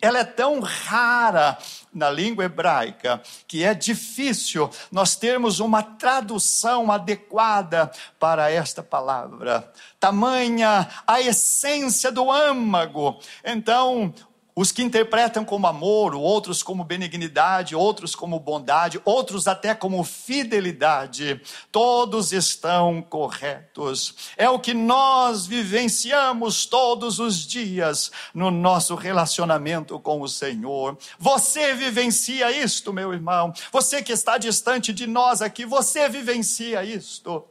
ela 0.00 0.18
é 0.18 0.24
tão 0.24 0.60
rara 0.60 1.56
na 1.92 2.10
língua 2.10 2.44
hebraica 2.44 3.20
que 3.46 3.64
é 3.64 3.74
difícil 3.74 4.70
nós 4.90 5.16
termos 5.16 5.60
uma 5.60 5.82
tradução 5.82 6.90
adequada 6.90 7.90
para 8.18 8.50
esta 8.50 8.82
palavra. 8.82 9.72
Tamanha 9.98 10.88
a 11.06 11.20
essência 11.20 12.10
do 12.10 12.30
âmago. 12.30 13.18
Então, 13.44 14.12
os 14.60 14.72
que 14.72 14.82
interpretam 14.82 15.44
como 15.44 15.68
amor, 15.68 16.16
outros 16.16 16.64
como 16.64 16.82
benignidade, 16.82 17.76
outros 17.76 18.16
como 18.16 18.40
bondade, 18.40 19.00
outros 19.04 19.46
até 19.46 19.72
como 19.72 20.02
fidelidade, 20.02 21.40
todos 21.70 22.32
estão 22.32 23.00
corretos. 23.00 24.32
É 24.36 24.50
o 24.50 24.58
que 24.58 24.74
nós 24.74 25.46
vivenciamos 25.46 26.66
todos 26.66 27.20
os 27.20 27.46
dias 27.46 28.10
no 28.34 28.50
nosso 28.50 28.96
relacionamento 28.96 29.96
com 30.00 30.20
o 30.20 30.28
Senhor. 30.28 30.98
Você 31.20 31.72
vivencia 31.74 32.50
isto, 32.50 32.92
meu 32.92 33.12
irmão. 33.12 33.52
Você 33.70 34.02
que 34.02 34.10
está 34.10 34.38
distante 34.38 34.92
de 34.92 35.06
nós 35.06 35.40
aqui, 35.40 35.64
você 35.64 36.08
vivencia 36.08 36.82
isto. 36.82 37.44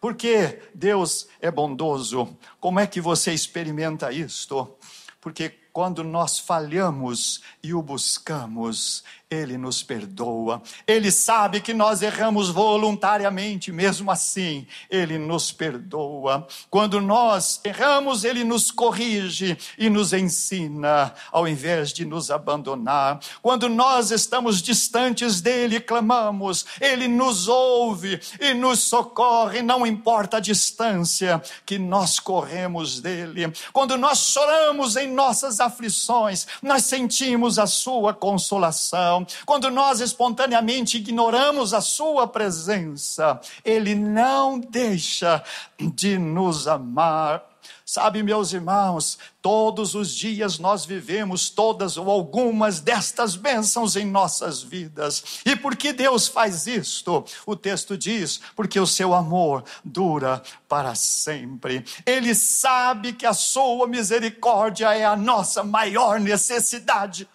Porque 0.00 0.62
Deus 0.74 1.28
é 1.42 1.50
bondoso. 1.50 2.34
Como 2.58 2.80
é 2.80 2.86
que 2.86 3.02
você 3.02 3.34
experimenta 3.34 4.10
isto? 4.10 4.78
Porque 5.20 5.63
quando 5.74 6.04
nós 6.04 6.38
falhamos 6.38 7.42
e 7.60 7.74
o 7.74 7.82
buscamos, 7.82 9.02
ele 9.30 9.58
nos 9.58 9.82
perdoa. 9.82 10.62
Ele 10.86 11.10
sabe 11.10 11.60
que 11.60 11.74
nós 11.74 12.02
erramos 12.02 12.48
voluntariamente, 12.50 13.72
mesmo 13.72 14.10
assim, 14.10 14.66
Ele 14.88 15.18
nos 15.18 15.50
perdoa. 15.50 16.46
Quando 16.70 17.00
nós 17.00 17.60
erramos, 17.64 18.24
Ele 18.24 18.44
nos 18.44 18.70
corrige 18.70 19.56
e 19.78 19.90
nos 19.90 20.12
ensina, 20.12 21.12
ao 21.32 21.48
invés 21.48 21.92
de 21.92 22.04
nos 22.04 22.30
abandonar. 22.30 23.18
Quando 23.42 23.68
nós 23.68 24.10
estamos 24.10 24.62
distantes 24.62 25.40
dEle, 25.40 25.80
clamamos, 25.80 26.64
Ele 26.80 27.08
nos 27.08 27.48
ouve 27.48 28.20
e 28.40 28.54
nos 28.54 28.80
socorre, 28.80 29.62
não 29.62 29.86
importa 29.86 30.36
a 30.36 30.40
distância 30.40 31.42
que 31.66 31.78
nós 31.78 32.20
corremos 32.20 33.00
dEle. 33.00 33.52
Quando 33.72 33.96
nós 33.96 34.18
choramos 34.18 34.96
em 34.96 35.10
nossas 35.10 35.60
aflições, 35.60 36.46
nós 36.62 36.84
sentimos 36.84 37.58
a 37.58 37.66
Sua 37.66 38.14
consolação 38.14 39.13
quando 39.44 39.70
nós 39.70 40.00
espontaneamente 40.00 40.96
ignoramos 40.96 41.74
a 41.74 41.80
Sua 41.80 42.26
presença, 42.26 43.40
Ele 43.64 43.94
não 43.94 44.58
deixa 44.58 45.42
de 45.78 46.18
nos 46.18 46.66
amar. 46.66 47.54
Sabe, 47.86 48.22
meus 48.22 48.52
irmãos, 48.54 49.18
todos 49.42 49.94
os 49.94 50.14
dias 50.14 50.58
nós 50.58 50.86
vivemos 50.86 51.50
todas 51.50 51.98
ou 51.98 52.10
algumas 52.10 52.80
destas 52.80 53.36
bênçãos 53.36 53.94
em 53.94 54.06
nossas 54.06 54.62
vidas. 54.62 55.22
E 55.44 55.54
por 55.54 55.76
que 55.76 55.92
Deus 55.92 56.26
faz 56.26 56.66
isto? 56.66 57.24
O 57.44 57.54
texto 57.54 57.96
diz: 57.96 58.40
porque 58.56 58.80
o 58.80 58.86
seu 58.86 59.12
amor 59.12 59.64
dura 59.84 60.42
para 60.66 60.94
sempre. 60.94 61.84
Ele 62.06 62.34
sabe 62.34 63.12
que 63.12 63.26
a 63.26 63.34
sua 63.34 63.86
misericórdia 63.86 64.94
é 64.94 65.04
a 65.04 65.14
nossa 65.14 65.62
maior 65.62 66.18
necessidade. 66.18 67.28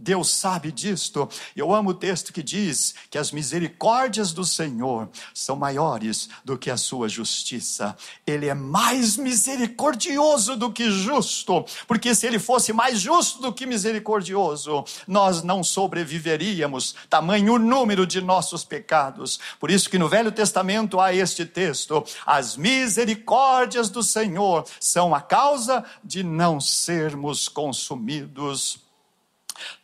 Deus 0.00 0.30
sabe 0.30 0.72
disto. 0.72 1.28
Eu 1.54 1.74
amo 1.74 1.90
o 1.90 1.94
texto 1.94 2.32
que 2.32 2.42
diz 2.42 2.94
que 3.10 3.18
as 3.18 3.30
misericórdias 3.30 4.32
do 4.32 4.46
Senhor 4.46 5.10
são 5.34 5.54
maiores 5.56 6.30
do 6.42 6.56
que 6.56 6.70
a 6.70 6.76
sua 6.78 7.06
justiça. 7.06 7.94
Ele 8.26 8.48
é 8.48 8.54
mais 8.54 9.18
misericordioso 9.18 10.56
do 10.56 10.72
que 10.72 10.90
justo, 10.90 11.64
porque 11.86 12.14
se 12.14 12.26
ele 12.26 12.38
fosse 12.38 12.72
mais 12.72 12.98
justo 12.98 13.42
do 13.42 13.52
que 13.52 13.66
misericordioso, 13.66 14.84
nós 15.06 15.42
não 15.42 15.62
sobreviveríamos, 15.62 16.94
tamanho 17.08 17.54
o 17.54 17.58
número 17.58 18.06
de 18.06 18.22
nossos 18.22 18.64
pecados. 18.64 19.38
Por 19.58 19.70
isso 19.70 19.90
que 19.90 19.98
no 19.98 20.08
Velho 20.08 20.32
Testamento 20.32 20.98
há 20.98 21.12
este 21.12 21.44
texto: 21.44 22.02
as 22.24 22.56
misericórdias 22.56 23.90
do 23.90 24.02
Senhor 24.02 24.64
são 24.80 25.14
a 25.14 25.20
causa 25.20 25.84
de 26.02 26.22
não 26.22 26.58
sermos 26.58 27.48
consumidos. 27.48 28.89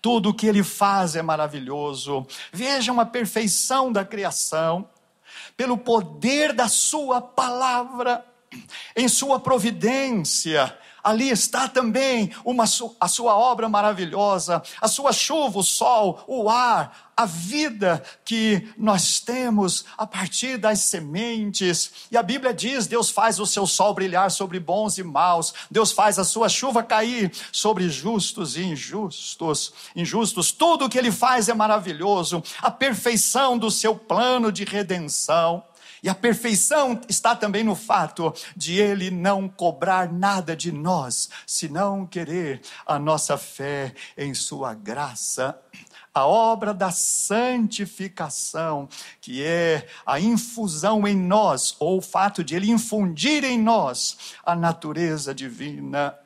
Tudo 0.00 0.30
o 0.30 0.34
que 0.34 0.46
ele 0.46 0.62
faz 0.62 1.16
é 1.16 1.22
maravilhoso. 1.22 2.26
Vejam 2.52 3.00
a 3.00 3.06
perfeição 3.06 3.92
da 3.92 4.04
criação, 4.04 4.88
pelo 5.56 5.76
poder 5.76 6.52
da 6.52 6.68
sua 6.68 7.20
palavra, 7.20 8.24
em 8.94 9.08
sua 9.08 9.40
providência, 9.40 10.76
ali 11.06 11.30
está 11.30 11.68
também 11.68 12.32
uma, 12.44 12.64
a 13.00 13.06
sua 13.06 13.36
obra 13.36 13.68
maravilhosa, 13.68 14.60
a 14.80 14.88
sua 14.88 15.12
chuva, 15.12 15.60
o 15.60 15.62
sol, 15.62 16.24
o 16.26 16.50
ar, 16.50 17.12
a 17.16 17.24
vida 17.24 18.02
que 18.24 18.68
nós 18.76 19.20
temos 19.20 19.84
a 19.96 20.04
partir 20.04 20.58
das 20.58 20.80
sementes. 20.80 21.92
E 22.10 22.16
a 22.16 22.24
Bíblia 22.24 22.52
diz: 22.52 22.88
Deus 22.88 23.08
faz 23.08 23.38
o 23.38 23.46
seu 23.46 23.68
sol 23.68 23.94
brilhar 23.94 24.32
sobre 24.32 24.58
bons 24.58 24.98
e 24.98 25.04
maus, 25.04 25.54
Deus 25.70 25.92
faz 25.92 26.18
a 26.18 26.24
sua 26.24 26.48
chuva 26.48 26.82
cair 26.82 27.32
sobre 27.52 27.88
justos 27.88 28.56
e 28.56 28.64
injustos. 28.64 29.72
Injustos, 29.94 30.50
tudo 30.50 30.86
o 30.86 30.88
que 30.88 30.98
ele 30.98 31.12
faz 31.12 31.48
é 31.48 31.54
maravilhoso, 31.54 32.42
a 32.60 32.70
perfeição 32.70 33.56
do 33.56 33.70
seu 33.70 33.94
plano 33.94 34.50
de 34.50 34.64
redenção. 34.64 35.62
E 36.02 36.08
a 36.08 36.14
perfeição 36.14 37.00
está 37.08 37.34
também 37.34 37.64
no 37.64 37.74
fato 37.74 38.32
de 38.56 38.78
Ele 38.78 39.10
não 39.10 39.48
cobrar 39.48 40.12
nada 40.12 40.54
de 40.56 40.70
nós, 40.70 41.28
senão 41.46 42.06
querer 42.06 42.60
a 42.86 42.98
nossa 42.98 43.38
fé 43.38 43.94
em 44.16 44.34
Sua 44.34 44.74
graça. 44.74 45.58
A 46.12 46.26
obra 46.26 46.72
da 46.72 46.90
santificação, 46.90 48.88
que 49.20 49.42
é 49.42 49.86
a 50.06 50.18
infusão 50.18 51.06
em 51.06 51.14
nós, 51.14 51.76
ou 51.78 51.98
o 51.98 52.02
fato 52.02 52.42
de 52.42 52.54
Ele 52.54 52.70
infundir 52.70 53.44
em 53.44 53.60
nós 53.60 54.16
a 54.42 54.56
natureza 54.56 55.34
divina 55.34 56.16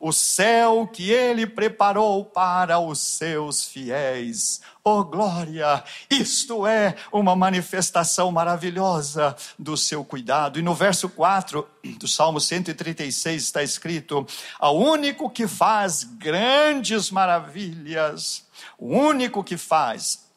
o 0.00 0.12
céu 0.12 0.88
que 0.90 1.10
ele 1.10 1.46
preparou 1.46 2.24
para 2.24 2.80
os 2.80 2.98
seus 2.98 3.66
fiéis. 3.66 4.62
Oh 4.82 5.04
glória! 5.04 5.84
Isto 6.10 6.66
é 6.66 6.96
uma 7.12 7.36
manifestação 7.36 8.32
maravilhosa 8.32 9.36
do 9.58 9.76
seu 9.76 10.02
cuidado. 10.02 10.58
E 10.58 10.62
no 10.62 10.74
verso 10.74 11.06
4 11.10 11.68
do 11.98 12.08
Salmo 12.08 12.40
136 12.40 13.42
está 13.42 13.62
escrito: 13.62 14.26
Ao 14.58 14.74
único 14.74 15.28
que 15.28 15.46
faz 15.46 16.02
grandes 16.02 17.10
maravilhas, 17.10 18.46
o 18.78 18.88
único 18.88 19.44
que 19.44 19.58
faz. 19.58 20.30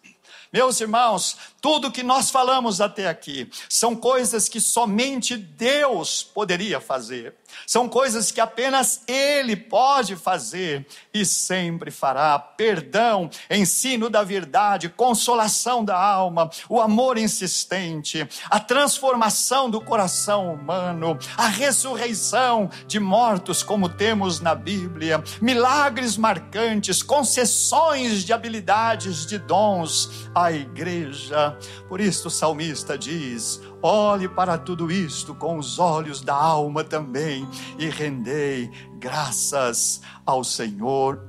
Meus 0.52 0.80
irmãos, 0.82 1.38
tudo 1.64 1.90
que 1.90 2.04
nós 2.04 2.30
falamos 2.30 2.82
até 2.82 3.08
aqui 3.08 3.50
são 3.70 3.96
coisas 3.96 4.50
que 4.50 4.60
somente 4.60 5.38
Deus 5.38 6.22
poderia 6.22 6.82
fazer. 6.82 7.36
São 7.66 7.88
coisas 7.88 8.32
que 8.32 8.42
apenas 8.42 9.02
Ele 9.08 9.56
pode 9.56 10.18
fazer 10.18 10.86
e 11.14 11.26
sempre 11.26 11.90
fará. 11.90 12.38
Perdão, 12.38 13.30
ensino 13.50 14.10
da 14.10 14.24
verdade, 14.24 14.90
consolação 14.90 15.86
da 15.86 15.98
alma, 15.98 16.50
o 16.68 16.82
amor 16.82 17.18
insistente, 17.18 18.28
a 18.50 18.60
transformação 18.60 19.70
do 19.70 19.80
coração 19.80 20.54
humano, 20.54 21.18
a 21.38 21.48
ressurreição 21.48 22.70
de 22.86 23.00
mortos, 23.00 23.64
como 23.64 23.88
temos 23.88 24.42
na 24.42 24.54
Bíblia, 24.54 25.24
milagres 25.42 26.18
marcantes, 26.18 27.02
concessões 27.02 28.26
de 28.26 28.34
habilidades, 28.34 29.26
de 29.26 29.38
dons 29.38 30.30
à 30.36 30.52
igreja. 30.52 31.53
Por 31.88 32.00
isso 32.00 32.28
o 32.28 32.32
salmista 32.32 32.98
diz: 32.98 33.62
Olhe 33.82 34.28
para 34.28 34.58
tudo 34.58 34.92
isto 34.92 35.34
com 35.36 35.58
os 35.58 35.80
olhos 35.80 36.22
da 36.22 36.36
alma 36.36 36.84
também 36.84 37.48
e 37.78 37.90
rendei 37.90 38.70
graças 39.00 40.02
ao 40.26 40.44
Senhor. 40.44 41.20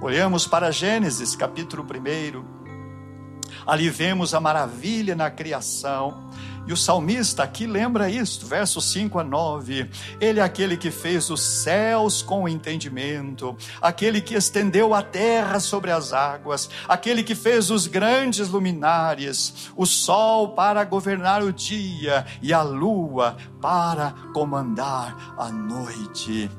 Olhamos 0.00 0.46
para 0.46 0.70
Gênesis, 0.70 1.36
capítulo 1.36 1.84
1. 1.84 2.60
Ali 3.66 3.90
vemos 3.90 4.34
a 4.34 4.40
maravilha 4.40 5.14
na 5.14 5.30
criação 5.30 6.30
e 6.66 6.72
o 6.72 6.76
salmista 6.76 7.42
aqui 7.42 7.66
lembra 7.66 8.10
isto, 8.10 8.46
versos 8.46 8.84
5 8.92 9.18
a 9.18 9.24
9. 9.24 9.90
Ele 10.20 10.40
é 10.40 10.42
aquele 10.42 10.76
que 10.76 10.90
fez 10.90 11.30
os 11.30 11.40
céus 11.40 12.22
com 12.22 12.48
entendimento, 12.48 13.56
aquele 13.80 14.20
que 14.20 14.34
estendeu 14.34 14.94
a 14.94 15.02
terra 15.02 15.58
sobre 15.58 15.90
as 15.90 16.12
águas, 16.12 16.70
aquele 16.88 17.22
que 17.22 17.34
fez 17.34 17.70
os 17.70 17.86
grandes 17.86 18.48
luminares, 18.48 19.70
o 19.76 19.86
sol 19.86 20.50
para 20.50 20.84
governar 20.84 21.42
o 21.42 21.52
dia 21.52 22.24
e 22.40 22.52
a 22.52 22.62
lua 22.62 23.36
para 23.60 24.14
comandar 24.32 25.34
a 25.36 25.50
noite. 25.50 26.50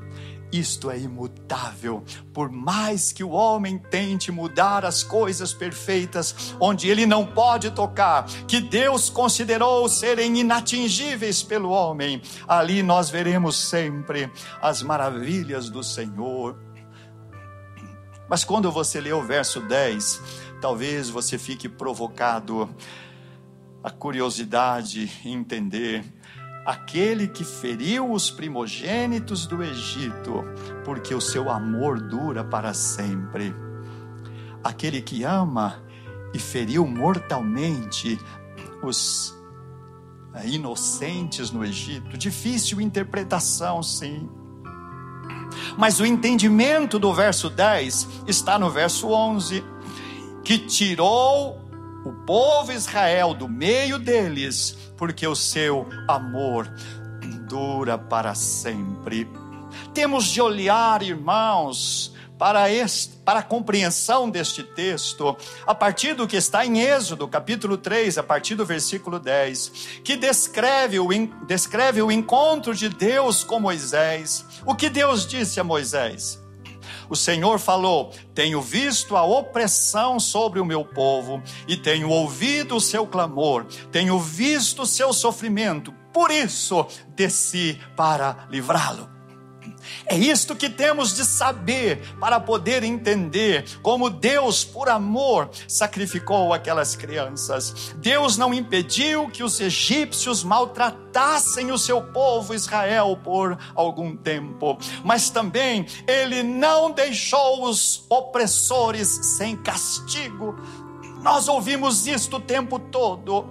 Isto 0.52 0.92
é 0.92 1.00
imutável. 1.00 2.04
Por 2.34 2.52
mais 2.52 3.14
que 3.14 3.24
o 3.24 3.30
homem 3.30 3.78
tente 3.78 4.32
mudar 4.32 4.84
as 4.84 5.02
coisas 5.02 5.54
perfeitas, 5.54 6.54
onde 6.60 6.90
ele 6.90 7.06
não 7.06 7.26
pode 7.26 7.72
tocar, 7.72 8.26
que 8.48 8.60
Deus 8.60 9.10
considerou 9.10 9.88
serem 9.88 10.40
inatingíveis 10.40 11.42
pelo 11.42 11.70
homem, 11.70 12.22
ali 12.48 12.84
nós 12.84 13.10
veremos 13.10 13.56
sempre 13.56 14.30
as 14.62 14.84
maravilhas 14.84 15.70
do 15.70 15.84
Senhor. 15.84 16.60
Mas 18.30 18.44
quando 18.44 18.72
você 18.72 19.00
lê 19.00 19.14
o 19.14 19.24
verso 19.24 19.62
10, 19.62 20.22
talvez 20.62 21.10
você 21.10 21.38
fique 21.38 21.70
provocado 21.70 22.70
a 23.84 23.90
curiosidade 23.90 25.12
em 25.26 25.34
entender 25.34 26.04
aquele 26.66 27.28
que 27.28 27.44
feriu 27.44 28.12
os 28.12 28.30
primogênitos 28.30 29.48
do 29.48 29.64
Egito, 29.64 30.44
porque 30.84 31.14
o 31.14 31.22
seu 31.22 31.50
amor 31.50 32.00
dura 32.00 32.44
para 32.44 32.74
sempre. 32.74 33.54
Aquele 34.64 35.02
que 35.02 35.24
ama 35.24 35.82
e 36.34 36.40
feriu 36.40 36.86
mortalmente 36.86 38.20
os 38.84 39.36
eh, 40.36 40.50
inocentes 40.50 41.52
no 41.52 41.66
Egito. 41.66 42.18
Difícil 42.18 42.80
interpretação, 42.80 43.82
sim. 43.82 44.30
Mas 45.78 46.00
o 46.00 46.06
entendimento 46.06 47.00
do 47.00 47.14
verso 47.14 47.50
10 47.50 48.08
está 48.28 48.58
no 48.60 48.70
verso 48.70 49.10
11, 49.10 49.64
que 50.44 50.58
tirou 50.60 51.60
o 52.06 52.14
povo 52.26 52.72
Israel 52.72 53.34
do 53.34 53.48
meio 53.48 54.00
deles 54.00 54.78
porque 55.02 55.26
o 55.26 55.36
seu 55.36 55.90
amor 56.08 56.72
dura 57.48 57.98
para 57.98 58.36
sempre. 58.36 59.28
Temos 59.96 60.26
de 60.26 60.40
olhar, 60.40 61.02
irmãos, 61.02 62.14
para, 62.38 62.72
este, 62.72 63.16
para 63.26 63.40
a 63.40 63.44
compreensão 63.44 64.30
deste 64.30 64.62
texto, 64.62 65.36
a 65.66 65.74
partir 65.74 66.14
do 66.14 66.28
que 66.28 66.38
está 66.38 66.64
em 66.68 66.82
Êxodo, 66.82 67.28
capítulo 67.28 67.80
3, 67.80 68.20
a 68.20 68.24
partir 68.24 68.54
do 68.54 68.64
versículo 68.64 69.18
10, 69.18 70.02
que 70.04 70.16
descreve 70.16 71.00
o, 71.00 71.08
descreve 71.48 72.00
o 72.04 72.12
encontro 72.12 72.76
de 72.76 72.88
Deus 72.88 73.44
com 73.44 73.60
Moisés. 73.60 74.46
O 74.68 74.76
que 74.76 74.88
Deus 74.88 75.26
disse 75.26 75.60
a 75.60 75.64
Moisés? 75.64 76.41
O 77.12 77.16
Senhor 77.16 77.60
falou: 77.60 78.14
Tenho 78.34 78.62
visto 78.62 79.18
a 79.18 79.24
opressão 79.26 80.18
sobre 80.18 80.62
o 80.62 80.66
meu 80.66 80.86
povo 80.86 81.44
e 81.68 81.76
tenho 81.76 82.08
ouvido 82.08 82.78
o 82.78 82.80
seu 82.80 83.06
clamor, 83.06 83.66
tenho 83.92 84.18
visto 84.18 84.84
o 84.84 84.86
seu 84.86 85.12
sofrimento, 85.12 85.94
por 86.14 86.32
isso 86.32 86.88
desci 87.14 87.78
para 87.98 88.48
livrá-lo. 88.50 89.11
É 90.06 90.16
isto 90.16 90.56
que 90.56 90.70
temos 90.70 91.16
de 91.16 91.26
saber 91.26 92.02
para 92.20 92.40
poder 92.40 92.84
entender 92.84 93.66
como 93.82 94.10
Deus, 94.10 94.64
por 94.64 94.90
amor, 94.90 95.50
sacrificou 95.68 96.54
aquelas 96.54 96.96
crianças. 96.96 97.94
Deus 97.98 98.38
não 98.38 98.54
impediu 98.54 99.30
que 99.30 99.44
os 99.44 99.60
egípcios 99.60 100.44
maltratassem 100.44 101.72
o 101.72 101.78
seu 101.78 102.02
povo 102.02 102.54
Israel 102.54 103.18
por 103.24 103.58
algum 103.76 104.16
tempo, 104.16 104.78
mas 105.04 105.30
também 105.30 105.86
ele 106.08 106.44
não 106.44 106.92
deixou 106.92 107.66
os 107.68 108.06
opressores 108.10 109.08
sem 109.08 109.56
castigo. 109.56 110.56
Nós 111.22 111.48
ouvimos 111.48 112.08
isto 112.08 112.38
o 112.38 112.42
tempo 112.42 112.80
todo. 112.80 113.46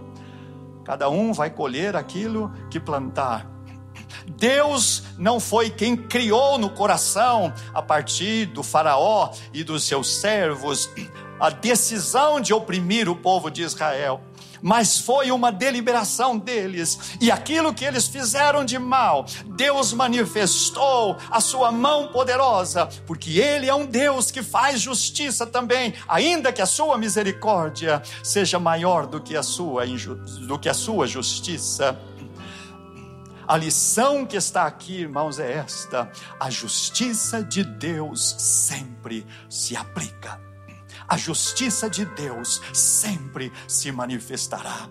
Cada 0.84 1.08
um 1.08 1.32
vai 1.32 1.50
colher 1.50 1.94
aquilo 1.94 2.52
que 2.68 2.80
plantar. 2.80 3.59
Deus 4.26 5.02
não 5.18 5.38
foi 5.40 5.70
quem 5.70 5.96
criou 5.96 6.58
no 6.58 6.70
coração, 6.70 7.52
a 7.74 7.82
partir 7.82 8.46
do 8.46 8.62
Faraó 8.62 9.30
e 9.52 9.62
dos 9.64 9.84
seus 9.84 10.12
servos, 10.14 10.88
a 11.38 11.50
decisão 11.50 12.40
de 12.40 12.52
oprimir 12.52 13.08
o 13.08 13.16
povo 13.16 13.50
de 13.50 13.62
Israel 13.62 14.20
mas 14.62 14.98
foi 14.98 15.30
uma 15.30 15.50
deliberação 15.50 16.38
deles, 16.38 17.16
e 17.20 17.30
aquilo 17.30 17.72
que 17.72 17.84
eles 17.84 18.06
fizeram 18.06 18.64
de 18.64 18.78
mal, 18.78 19.24
Deus 19.46 19.92
manifestou 19.92 21.16
a 21.30 21.40
sua 21.40 21.72
mão 21.72 22.08
poderosa, 22.08 22.88
porque 23.06 23.38
Ele 23.38 23.68
é 23.68 23.74
um 23.74 23.86
Deus 23.86 24.30
que 24.30 24.42
faz 24.42 24.80
justiça 24.80 25.46
também, 25.46 25.94
ainda 26.08 26.52
que 26.52 26.62
a 26.62 26.66
sua 26.66 26.98
misericórdia 26.98 28.02
seja 28.22 28.58
maior 28.58 29.06
do 29.06 29.20
que 29.20 29.36
a 29.36 29.42
sua, 29.42 29.86
do 29.86 30.58
que 30.58 30.68
a 30.68 30.74
sua 30.74 31.06
justiça. 31.06 31.98
A 33.50 33.56
lição 33.56 34.24
que 34.24 34.36
está 34.36 34.64
aqui, 34.64 35.00
irmãos, 35.00 35.40
é 35.40 35.54
esta: 35.54 36.08
a 36.38 36.48
justiça 36.48 37.42
de 37.42 37.64
Deus 37.64 38.36
sempre 38.38 39.26
se 39.48 39.74
aplica. 39.74 40.40
A 41.08 41.16
justiça 41.16 41.90
de 41.90 42.04
Deus 42.04 42.62
sempre 42.72 43.52
se 43.66 43.90
manifestará 43.90 44.88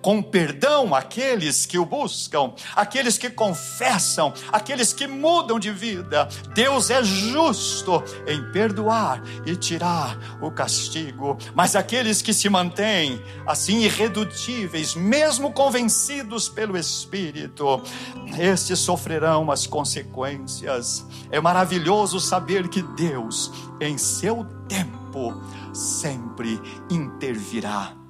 com 0.00 0.22
perdão 0.22 0.94
aqueles 0.94 1.66
que 1.66 1.78
o 1.78 1.84
buscam, 1.84 2.52
aqueles 2.74 3.18
que 3.18 3.30
confessam, 3.30 4.32
aqueles 4.50 4.92
que 4.92 5.06
mudam 5.06 5.58
de 5.58 5.70
vida. 5.70 6.28
Deus 6.54 6.90
é 6.90 7.02
justo 7.02 8.02
em 8.26 8.52
perdoar 8.52 9.22
e 9.46 9.56
tirar 9.56 10.38
o 10.40 10.50
castigo, 10.50 11.36
mas 11.54 11.76
aqueles 11.76 12.22
que 12.22 12.34
se 12.34 12.48
mantêm 12.48 13.22
assim 13.46 13.80
irredutíveis, 13.82 14.94
mesmo 14.94 15.52
convencidos 15.52 16.48
pelo 16.48 16.76
Espírito, 16.76 17.82
estes 18.38 18.78
sofrerão 18.78 19.50
as 19.50 19.66
consequências. 19.66 21.06
É 21.30 21.40
maravilhoso 21.40 22.20
saber 22.20 22.68
que 22.68 22.82
Deus, 22.82 23.50
em 23.80 23.98
seu 23.98 24.46
tempo, 24.68 25.34
sempre 25.72 26.60
intervirá 26.90 28.01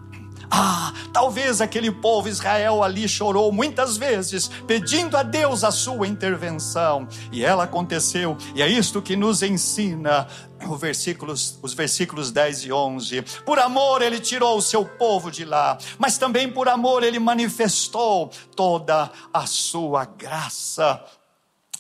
ah, 0.55 0.93
talvez 1.15 1.63
aquele 1.63 1.91
povo 1.91 2.29
Israel 2.29 2.83
ali 2.83 3.09
chorou 3.09 3.51
muitas 3.51 3.97
vezes, 3.97 4.49
pedindo 4.67 5.17
a 5.17 5.23
Deus 5.23 5.65
a 5.65 5.71
sua 5.71 6.07
intervenção, 6.07 7.09
e 7.33 7.43
ela 7.43 7.65
aconteceu, 7.65 8.37
e 8.55 8.61
é 8.61 8.69
isto 8.69 9.01
que 9.01 9.17
nos 9.17 9.43
ensina 9.43 10.29
Versículos, 10.79 11.59
os 11.61 11.75
versículos 11.75 12.31
10 12.31 12.67
e 12.67 12.73
11. 12.73 13.23
Por 13.45 13.59
amor 13.59 14.01
ele 14.01 14.21
tirou 14.21 14.57
o 14.57 14.63
seu 14.63 14.85
povo 14.85 15.29
de 15.29 15.45
lá, 15.45 15.77
mas 15.99 16.19
também 16.19 16.49
por 16.49 16.69
amor 16.69 17.03
ele 17.03 17.19
manifestou 17.19 18.31
toda 18.55 19.11
a 19.35 19.45
sua 19.45 20.05
graça 20.05 21.05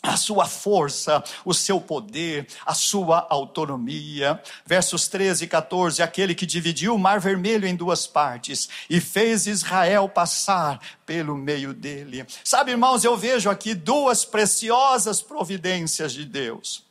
a 0.02 0.16
sua 0.16 0.46
força, 0.46 1.22
o 1.44 1.54
seu 1.54 1.80
poder, 1.80 2.48
a 2.66 2.74
sua 2.74 3.26
autonomia. 3.30 4.42
Versos 4.66 5.06
13 5.06 5.44
e 5.44 5.46
14: 5.46 6.02
aquele 6.02 6.34
que 6.34 6.44
dividiu 6.44 6.94
o 6.94 6.98
mar 6.98 7.20
vermelho 7.20 7.66
em 7.66 7.76
duas 7.76 8.06
partes 8.06 8.68
e 8.90 9.00
fez 9.00 9.46
Israel 9.46 10.08
passar 10.08 10.80
pelo 11.06 11.36
meio 11.36 11.72
dele. 11.72 12.26
Sabe, 12.42 12.72
irmãos, 12.72 13.04
eu 13.04 13.16
vejo 13.16 13.48
aqui 13.48 13.74
duas 13.74 14.24
preciosas 14.24 15.22
providências 15.22 16.12
de 16.12 16.24
Deus. 16.24 16.82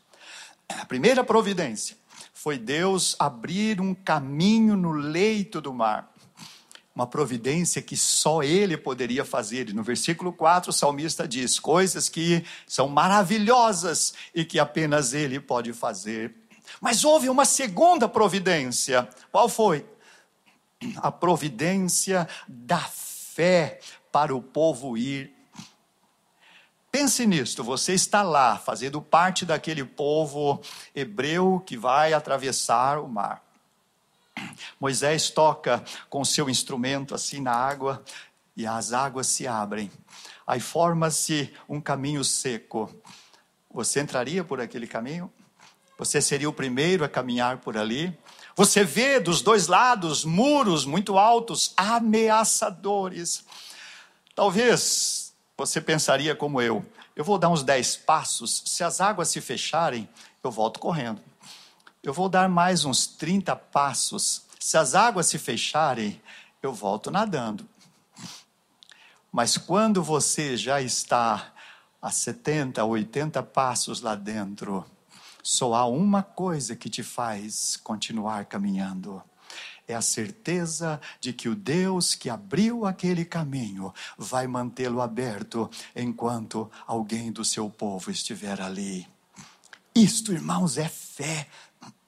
A 0.70 0.86
primeira 0.86 1.24
providência 1.24 1.97
foi 2.34 2.57
Deus 2.57 3.16
abrir 3.20 3.82
um 3.82 3.93
caminho 3.93 4.78
no 4.78 4.93
leito 4.93 5.59
do 5.59 5.74
mar 5.74 6.11
uma 6.96 7.08
providência 7.08 7.82
que 7.82 7.96
só 7.96 8.44
ele 8.44 8.76
poderia 8.78 9.24
fazer. 9.24 9.70
E 9.70 9.74
no 9.74 9.84
versículo 9.84 10.34
4, 10.34 10.70
o 10.70 10.74
salmista 10.74 11.28
diz: 11.28 11.60
coisas 11.60 12.10
que 12.10 12.44
são 12.68 12.88
maravilhosas 12.88 14.14
e 14.36 14.44
que 14.44 14.60
apenas 14.60 15.14
ele 15.14 15.39
pode 15.39 15.74
fazer. 15.74 16.36
Mas 16.80 17.04
houve 17.04 17.30
uma 17.30 17.46
segunda 17.46 18.08
providência. 18.08 19.08
Qual 19.32 19.50
foi? 19.50 19.86
A 20.98 21.12
providência 21.12 22.28
da 22.48 22.80
fé 22.80 23.80
para 24.12 24.36
o 24.36 24.42
povo 24.42 24.98
ir. 24.98 25.34
Pense 26.92 27.26
nisto, 27.26 27.64
você 27.64 27.94
está 27.94 28.22
lá 28.22 28.58
fazendo 28.58 29.02
parte 29.02 29.46
daquele 29.46 29.86
povo 29.86 30.60
hebreu 30.94 31.64
que 31.66 31.78
vai 31.78 32.12
atravessar 32.12 33.00
o 33.00 33.08
mar. 33.08 33.42
Moisés 34.80 35.30
toca 35.30 35.84
com 36.10 36.24
seu 36.26 36.50
instrumento 36.50 37.14
assim 37.16 37.39
na 37.39 37.54
água 37.54 38.04
e 38.56 38.66
as 38.66 38.94
águas 38.94 39.28
se 39.28 39.48
abrem. 39.48 39.92
Aí 40.46 40.60
forma-se 40.60 41.54
um 41.68 41.80
caminho 41.80 42.24
seco. 42.24 42.94
Você 43.74 44.02
entraria 44.02 44.44
por 44.44 44.60
aquele 44.60 44.88
caminho? 44.88 45.32
Você 45.98 46.22
seria 46.22 46.50
o 46.50 46.54
primeiro 46.54 47.04
a 47.04 47.10
caminhar 47.10 47.58
por 47.60 47.78
ali? 47.78 48.18
Você 48.56 48.84
vê 48.84 49.20
dos 49.20 49.42
dois 49.42 49.68
lados 49.68 50.26
muros 50.26 50.86
muito 50.86 51.18
altos, 51.18 51.74
ameaçadores. 51.78 53.46
Talvez 54.36 55.34
você 55.58 55.80
pensaria 55.80 56.36
como 56.36 56.62
eu: 56.62 56.86
eu 57.16 57.24
vou 57.24 57.38
dar 57.38 57.50
uns 57.50 57.64
dez 57.64 57.96
passos, 57.96 58.64
se 58.66 58.84
as 58.84 59.00
águas 59.00 59.30
se 59.30 59.39
fecharem, 59.39 60.10
eu 60.44 60.52
volto 60.52 60.80
correndo. 60.80 61.22
Eu 62.04 62.14
vou 62.14 62.28
dar 62.28 62.49
mais 62.49 62.84
uns 62.84 63.06
30 63.06 63.56
passos. 63.56 64.41
Se 64.60 64.76
as 64.76 64.95
águas 64.95 65.28
se 65.28 65.38
fecharem, 65.38 66.20
eu 66.60 66.74
volto 66.74 67.12
nadando. 67.12 67.70
Mas 69.32 69.56
quando 69.56 70.02
você 70.02 70.58
já 70.58 70.82
está 70.82 71.54
a 72.02 72.10
70, 72.10 72.84
80 72.84 73.43
passos 73.43 74.02
lá 74.02 74.16
dentro, 74.16 74.84
só 75.43 75.76
há 75.76 75.86
uma 75.86 76.24
coisa 76.24 76.76
que 76.76 76.89
te 76.89 77.04
faz 77.04 77.78
continuar 77.78 78.45
caminhando. 78.45 79.22
É 79.88 79.93
a 79.93 80.02
certeza 80.02 80.99
de 81.20 81.32
que 81.32 81.47
o 81.47 81.56
Deus 81.56 82.16
que 82.16 82.32
abriu 82.32 82.84
aquele 82.84 83.24
caminho 83.24 83.93
vai 84.18 84.47
mantê-lo 84.47 85.02
aberto 85.02 85.70
enquanto 85.95 86.72
alguém 86.88 87.32
do 87.32 87.45
seu 87.45 87.70
povo 87.70 88.10
estiver 88.10 88.60
ali. 88.60 89.08
Isto, 89.93 90.32
irmãos, 90.32 90.78
é 90.78 90.88
fé 90.88 91.47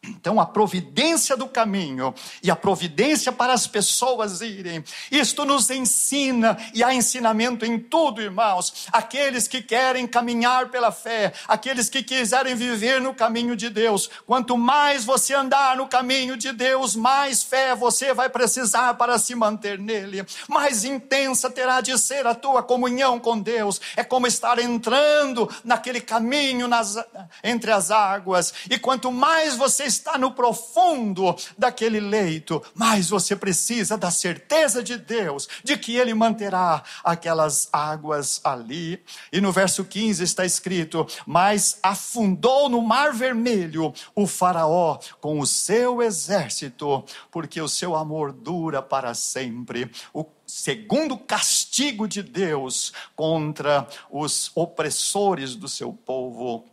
então, 0.05 0.37
a 0.37 0.45
providência 0.45 1.37
do 1.37 1.47
caminho 1.47 2.13
e 2.41 2.51
a 2.51 2.57
providência 2.57 3.31
para 3.31 3.53
as 3.53 3.65
pessoas 3.65 4.41
irem, 4.41 4.83
isto 5.09 5.45
nos 5.45 5.69
ensina, 5.69 6.57
e 6.73 6.83
há 6.83 6.93
ensinamento 6.93 7.65
em 7.65 7.79
tudo, 7.79 8.21
irmãos. 8.21 8.87
Aqueles 8.91 9.47
que 9.47 9.61
querem 9.61 10.05
caminhar 10.05 10.69
pela 10.69 10.91
fé, 10.91 11.31
aqueles 11.47 11.89
que 11.89 12.03
quiserem 12.03 12.53
viver 12.53 12.99
no 12.99 13.13
caminho 13.13 13.55
de 13.55 13.69
Deus, 13.69 14.09
quanto 14.27 14.57
mais 14.57 15.05
você 15.05 15.33
andar 15.33 15.77
no 15.77 15.87
caminho 15.87 16.35
de 16.35 16.51
Deus, 16.51 16.97
mais 16.97 17.41
fé 17.41 17.73
você 17.73 18.13
vai 18.13 18.27
precisar 18.27 18.95
para 18.95 19.17
se 19.17 19.33
manter 19.33 19.79
nele, 19.79 20.25
mais 20.49 20.83
intensa 20.83 21.49
terá 21.49 21.79
de 21.79 21.97
ser 21.97 22.27
a 22.27 22.35
tua 22.35 22.61
comunhão 22.61 23.19
com 23.19 23.39
Deus. 23.39 23.79
É 23.95 24.03
como 24.03 24.27
estar 24.27 24.59
entrando 24.59 25.49
naquele 25.63 26.01
caminho 26.01 26.67
nas, 26.67 26.97
entre 27.41 27.71
as 27.71 27.89
águas, 27.89 28.53
e 28.69 28.77
quanto 28.77 29.09
mais 29.09 29.55
você 29.55 29.92
está 29.93 30.17
no 30.17 30.31
profundo 30.31 31.35
daquele 31.57 31.99
leito, 31.99 32.61
mas 32.73 33.09
você 33.09 33.35
precisa 33.35 33.97
da 33.97 34.11
certeza 34.11 34.83
de 34.83 34.97
Deus, 34.97 35.47
de 35.63 35.77
que 35.77 35.95
Ele 35.95 36.13
manterá 36.13 36.83
aquelas 37.03 37.69
águas 37.71 38.41
ali. 38.43 39.01
E 39.31 39.39
no 39.39 39.51
verso 39.51 39.85
15 39.85 40.23
está 40.23 40.45
escrito: 40.45 41.07
Mas 41.25 41.79
afundou 41.81 42.67
no 42.69 42.81
mar 42.81 43.13
vermelho 43.13 43.93
o 44.15 44.27
Faraó 44.27 44.99
com 45.21 45.39
o 45.39 45.47
seu 45.47 46.01
exército, 46.01 47.03
porque 47.31 47.61
o 47.61 47.69
seu 47.69 47.95
amor 47.95 48.31
dura 48.31 48.81
para 48.81 49.13
sempre. 49.13 49.91
O 50.13 50.25
segundo 50.45 51.17
castigo 51.17 52.07
de 52.07 52.21
Deus 52.21 52.93
contra 53.15 53.87
os 54.09 54.51
opressores 54.55 55.55
do 55.55 55.67
seu 55.67 55.93
povo. 55.93 56.65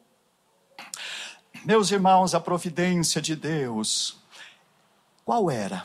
Meus 1.64 1.90
irmãos, 1.90 2.34
a 2.34 2.40
providência 2.40 3.20
de 3.20 3.36
Deus, 3.36 4.18
qual 5.24 5.50
era? 5.50 5.84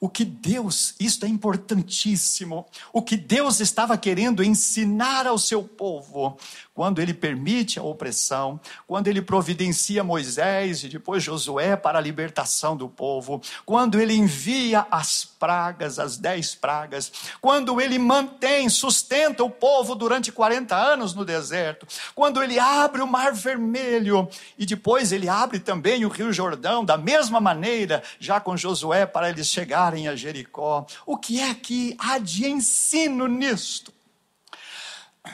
O 0.00 0.08
que 0.08 0.24
Deus, 0.24 0.94
isto 0.98 1.26
é 1.26 1.28
importantíssimo, 1.28 2.66
o 2.90 3.02
que 3.02 3.18
Deus 3.18 3.60
estava 3.60 3.98
querendo 3.98 4.42
ensinar 4.42 5.26
ao 5.26 5.38
seu 5.38 5.62
povo 5.62 6.38
quando 6.74 7.00
ele 7.00 7.12
permite 7.12 7.78
a 7.78 7.82
opressão, 7.82 8.60
quando 8.86 9.08
ele 9.08 9.20
providencia 9.20 10.04
Moisés 10.04 10.84
e 10.84 10.88
depois 10.88 11.22
Josué 11.22 11.76
para 11.76 11.98
a 11.98 12.02
libertação 12.02 12.76
do 12.76 12.88
povo, 12.88 13.42
quando 13.66 14.00
ele 14.00 14.14
envia 14.14 14.86
as 14.90 15.24
pragas, 15.24 15.98
as 15.98 16.16
dez 16.16 16.54
pragas, 16.54 17.12
quando 17.40 17.80
ele 17.80 17.98
mantém, 17.98 18.68
sustenta 18.68 19.42
o 19.42 19.50
povo 19.50 19.94
durante 19.94 20.30
40 20.30 20.76
anos 20.76 21.14
no 21.14 21.24
deserto, 21.24 21.86
quando 22.14 22.42
ele 22.42 22.58
abre 22.58 23.02
o 23.02 23.06
mar 23.06 23.32
vermelho 23.32 24.28
e 24.56 24.64
depois 24.64 25.12
ele 25.12 25.28
abre 25.28 25.58
também 25.58 26.04
o 26.04 26.08
rio 26.08 26.32
Jordão, 26.32 26.84
da 26.84 26.96
mesma 26.96 27.40
maneira, 27.40 28.02
já 28.18 28.40
com 28.40 28.56
Josué 28.56 29.06
para 29.06 29.28
eles 29.28 29.48
chegarem 29.48 30.08
a 30.08 30.14
Jericó. 30.14 30.86
O 31.04 31.16
que 31.16 31.40
é 31.40 31.54
que 31.54 31.96
há 31.98 32.18
de 32.18 32.48
ensino 32.48 33.26
nisto? 33.26 33.99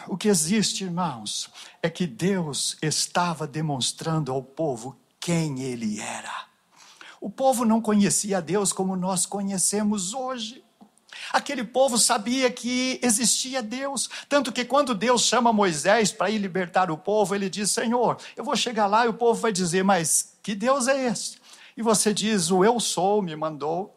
O 0.07 0.17
que 0.17 0.29
existe, 0.29 0.85
irmãos, 0.85 1.51
é 1.83 1.89
que 1.89 2.07
Deus 2.07 2.77
estava 2.83 3.47
demonstrando 3.47 4.33
ao 4.33 4.43
povo 4.43 4.97
quem 5.19 5.63
ele 5.63 6.01
era. 6.01 6.47
O 7.21 7.31
povo 7.31 7.65
não 7.65 7.81
conhecia 7.81 8.41
Deus 8.41 8.73
como 8.73 8.95
nós 8.95 9.27
conhecemos 9.27 10.15
hoje. 10.15 10.63
Aquele 11.33 11.65
povo 11.65 11.99
sabia 11.99 12.51
que 12.51 13.01
existia 13.03 13.63
Deus, 13.63 14.09
tanto 14.29 14.53
que 14.53 14.65
quando 14.65 14.95
Deus 14.95 15.23
chama 15.23 15.53
Moisés 15.53 16.13
para 16.13 16.31
ir 16.31 16.39
libertar 16.39 16.91
o 16.91 16.99
povo, 16.99 17.35
ele 17.35 17.49
diz: 17.49 17.71
Senhor, 17.71 18.19
eu 18.37 18.45
vou 18.45 18.55
chegar 18.55 18.87
lá 18.87 19.07
e 19.07 19.09
o 19.09 19.15
povo 19.15 19.41
vai 19.41 19.53
dizer: 19.53 19.83
Mas 19.83 20.37
que 20.43 20.55
Deus 20.55 20.87
é 20.87 21.07
esse? 21.07 21.39
E 21.77 21.83
você 21.83 22.13
diz: 22.13 22.51
O 22.51 22.65
eu 22.65 22.79
sou 22.79 23.23
me 23.23 23.35
mandou. 23.35 23.96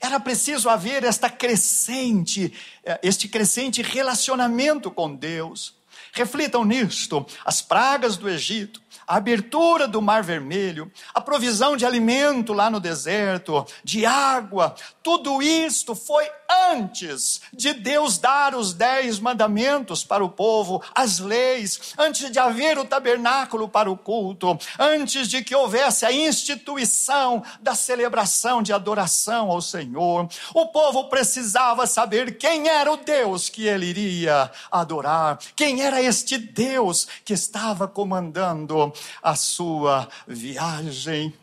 Era 0.00 0.18
preciso 0.18 0.70
haver 0.70 1.04
esta 1.04 1.28
crescente, 1.28 2.52
eh, 2.82 3.00
este 3.02 3.28
crescente 3.28 3.82
relacionamento 3.82 4.90
com 4.90 5.14
Deus. 5.14 5.74
Reflitam 6.12 6.64
nisto: 6.64 7.26
as 7.44 7.60
pragas 7.60 8.16
do 8.16 8.28
Egito, 8.28 8.80
a 9.10 9.16
abertura 9.16 9.88
do 9.88 10.00
Mar 10.00 10.22
Vermelho, 10.22 10.88
a 11.12 11.20
provisão 11.20 11.76
de 11.76 11.84
alimento 11.84 12.52
lá 12.52 12.70
no 12.70 12.78
deserto, 12.78 13.66
de 13.82 14.06
água, 14.06 14.76
tudo 15.02 15.42
isto 15.42 15.96
foi 15.96 16.30
antes 16.72 17.40
de 17.52 17.72
Deus 17.72 18.18
dar 18.18 18.54
os 18.54 18.72
dez 18.72 19.18
mandamentos 19.18 20.04
para 20.04 20.24
o 20.24 20.28
povo, 20.28 20.80
as 20.94 21.18
leis, 21.18 21.92
antes 21.98 22.30
de 22.30 22.38
haver 22.38 22.78
o 22.78 22.84
tabernáculo 22.84 23.68
para 23.68 23.90
o 23.90 23.96
culto, 23.96 24.56
antes 24.78 25.26
de 25.28 25.42
que 25.42 25.56
houvesse 25.56 26.06
a 26.06 26.12
instituição 26.12 27.42
da 27.60 27.74
celebração 27.74 28.62
de 28.62 28.72
adoração 28.72 29.50
ao 29.50 29.60
Senhor. 29.60 30.28
O 30.54 30.66
povo 30.66 31.08
precisava 31.08 31.84
saber 31.84 32.38
quem 32.38 32.68
era 32.68 32.92
o 32.92 32.96
Deus 32.96 33.48
que 33.48 33.66
ele 33.66 33.86
iria 33.86 34.52
adorar, 34.70 35.36
quem 35.56 35.82
era 35.82 36.00
este 36.00 36.38
Deus 36.38 37.08
que 37.24 37.32
estava 37.32 37.88
comandando 37.88 38.92
a 39.22 39.34
sua 39.34 40.08
viagem. 40.26 41.34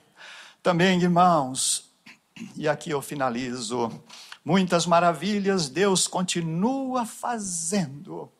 Também, 0.61 1.01
irmãos, 1.01 1.91
e 2.55 2.67
aqui 2.67 2.91
eu 2.91 3.01
finalizo. 3.01 3.91
Muitas 4.43 4.85
maravilhas 4.85 5.69
Deus 5.69 6.07
continua 6.07 7.05
fazendo 7.05 8.31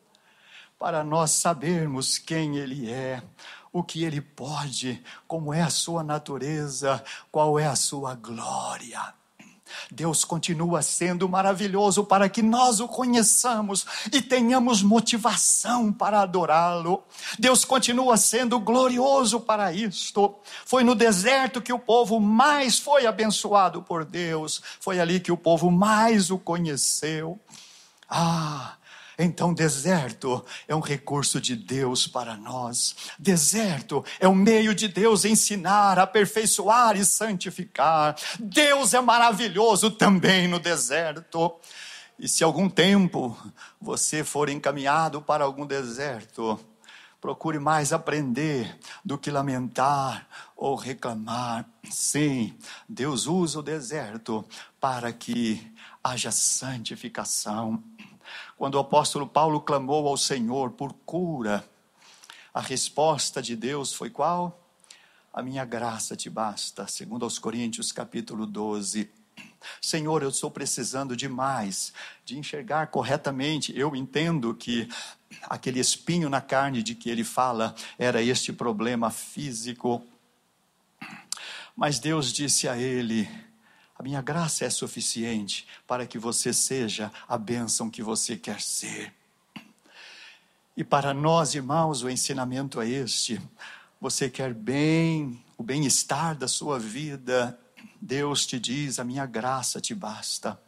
para 0.80 1.04
nós 1.04 1.32
sabermos 1.32 2.18
quem 2.18 2.58
Ele 2.58 2.90
é, 2.90 3.22
o 3.74 3.84
que 3.84 4.04
Ele 4.04 4.22
pode, 4.22 5.04
como 5.28 5.54
é 5.54 5.62
a 5.62 5.70
sua 5.70 6.04
natureza, 6.04 7.04
qual 7.32 7.60
é 7.60 7.66
a 7.66 7.76
sua 7.76 8.16
glória. 8.16 9.14
Deus 9.92 10.24
continua 10.24 10.82
sendo 10.82 11.28
maravilhoso 11.28 12.04
para 12.04 12.30
que 12.30 12.42
nós 12.42 12.80
o 12.80 12.88
conheçamos 12.88 13.86
e 14.12 14.22
tenhamos 14.22 14.82
motivação 14.82 15.92
para 15.92 16.22
adorá-lo. 16.22 17.04
Deus 17.38 17.64
continua 17.66 18.18
sendo 18.18 18.60
glorioso 18.60 19.40
para 19.40 19.72
isto. 19.72 20.36
Foi 20.66 20.84
no 20.84 20.96
deserto 20.96 21.62
que 21.62 21.74
o 21.74 21.80
povo 21.80 22.20
mais 22.20 22.80
foi 22.80 23.06
abençoado 23.06 23.82
por 23.82 24.06
Deus, 24.06 24.62
foi 24.80 25.00
ali 25.00 25.20
que 25.20 25.32
o 25.32 25.38
povo 25.38 25.72
mais 25.72 26.30
o 26.30 26.38
conheceu. 26.38 27.40
Ah, 28.10 28.76
então, 29.18 29.52
deserto 29.52 30.46
é 30.68 30.76
um 30.76 30.80
recurso 30.80 31.42
de 31.42 31.56
Deus 31.56 32.06
para 32.06 32.38
nós. 32.38 32.96
Deserto 33.18 34.06
é 34.20 34.28
um 34.28 34.36
meio 34.36 34.76
de 34.76 34.88
Deus 34.88 35.26
ensinar, 35.26 35.98
aperfeiçoar 35.98 36.96
e 36.96 37.04
santificar. 37.04 38.16
Deus 38.40 38.94
é 38.94 39.02
maravilhoso 39.02 39.90
também 39.90 40.48
no 40.48 40.60
deserto. 40.60 41.56
E 42.20 42.28
se 42.28 42.44
algum 42.44 42.70
tempo 42.70 43.36
você 43.82 44.24
for 44.24 44.50
encaminhado 44.50 45.20
para 45.20 45.44
algum 45.44 45.66
deserto, 45.66 46.60
procure 47.20 47.58
mais 47.58 47.92
aprender 47.92 48.78
do 49.04 49.18
que 49.18 49.32
lamentar 49.32 50.28
ou 50.56 50.76
reclamar. 50.76 51.66
Sim, 51.90 52.56
Deus 52.88 53.26
usa 53.26 53.60
o 53.60 53.64
deserto 53.64 54.46
para 54.80 55.12
que 55.12 55.74
haja 56.04 56.32
santificação. 56.32 57.84
Quando 58.58 58.74
o 58.74 58.80
apóstolo 58.80 59.28
Paulo 59.28 59.62
clamou 59.62 60.08
ao 60.08 60.18
Senhor 60.18 60.72
por 60.72 60.92
cura, 60.92 61.64
a 62.52 62.60
resposta 62.60 63.40
de 63.40 63.56
Deus 63.56 63.94
foi 63.94 64.10
qual? 64.10 64.68
A 65.32 65.44
minha 65.44 65.64
graça 65.64 66.16
te 66.16 66.28
basta, 66.28 66.88
segundo 66.88 67.24
aos 67.24 67.38
Coríntios 67.38 67.92
capítulo 67.92 68.48
12. 68.48 69.12
Senhor, 69.80 70.24
eu 70.24 70.30
estou 70.30 70.50
precisando 70.50 71.16
demais 71.16 71.94
de 72.26 72.40
enxergar 72.40 72.88
corretamente. 72.88 73.78
Eu 73.78 73.96
entendo 73.96 74.56
que 74.56 74.90
aquele 75.44 75.80
espinho 75.80 76.28
na 76.28 76.42
carne 76.42 76.82
de 76.82 76.96
que 76.96 77.12
ele 77.12 77.24
fala 77.24 77.76
era 77.96 78.24
este 78.24 78.52
problema 78.52 79.12
físico. 79.12 80.04
Mas 81.76 82.00
Deus 82.00 82.34
disse 82.34 82.68
a 82.68 82.76
ele: 82.76 83.30
a 83.98 84.04
minha 84.04 84.22
graça 84.22 84.64
é 84.64 84.70
suficiente 84.70 85.68
para 85.88 86.06
que 86.06 86.20
você 86.20 86.54
seja 86.54 87.12
a 87.28 87.38
bênção 87.38 87.90
que 87.90 88.04
você 88.04 88.38
quer 88.38 88.62
ser. 88.62 89.14
E 90.76 90.84
para 90.84 91.14
nós, 91.14 91.56
irmãos, 91.56 92.04
o 92.04 92.10
ensinamento 92.10 92.80
é 92.80 92.88
este: 92.88 93.42
você 94.00 94.30
quer 94.30 94.54
bem, 94.54 95.44
o 95.58 95.64
bem-estar 95.64 96.38
da 96.38 96.48
sua 96.48 96.78
vida, 96.78 97.60
Deus 98.02 98.46
te 98.46 98.60
diz: 98.60 99.00
a 99.00 99.04
minha 99.04 99.26
graça 99.26 99.82
te 99.82 99.94
basta. 99.94 100.60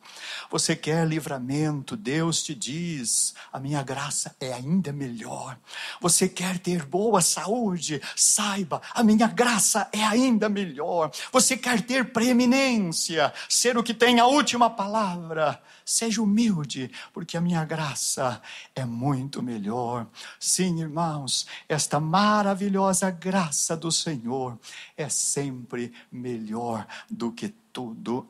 Você 0.49 0.75
quer 0.75 1.07
livramento, 1.07 1.95
Deus 1.95 2.43
te 2.43 2.55
diz: 2.55 3.33
a 3.51 3.59
minha 3.59 3.83
graça 3.83 4.35
é 4.39 4.53
ainda 4.53 4.91
melhor. 4.91 5.57
Você 6.01 6.27
quer 6.27 6.59
ter 6.59 6.85
boa 6.85 7.21
saúde, 7.21 8.01
saiba, 8.15 8.81
a 8.93 9.03
minha 9.03 9.27
graça 9.27 9.87
é 9.93 10.03
ainda 10.03 10.49
melhor. 10.49 11.11
Você 11.31 11.55
quer 11.55 11.81
ter 11.81 12.11
preeminência, 12.11 13.33
ser 13.47 13.77
o 13.77 13.83
que 13.83 13.93
tem 13.93 14.19
a 14.19 14.25
última 14.25 14.69
palavra. 14.69 15.61
Seja 15.89 16.21
humilde, 16.21 16.91
porque 17.11 17.35
a 17.35 17.41
minha 17.41 17.65
graça 17.65 18.39
é 18.75 18.85
muito 18.85 19.41
melhor. 19.41 20.05
Sim, 20.39 20.81
irmãos, 20.81 21.47
esta 21.67 21.99
maravilhosa 21.99 23.09
graça 23.09 23.75
do 23.75 23.91
Senhor 23.91 24.55
é 24.95 25.09
sempre 25.09 25.91
melhor 26.11 26.85
do 27.09 27.31
que 27.31 27.49
tudo. 27.73 28.29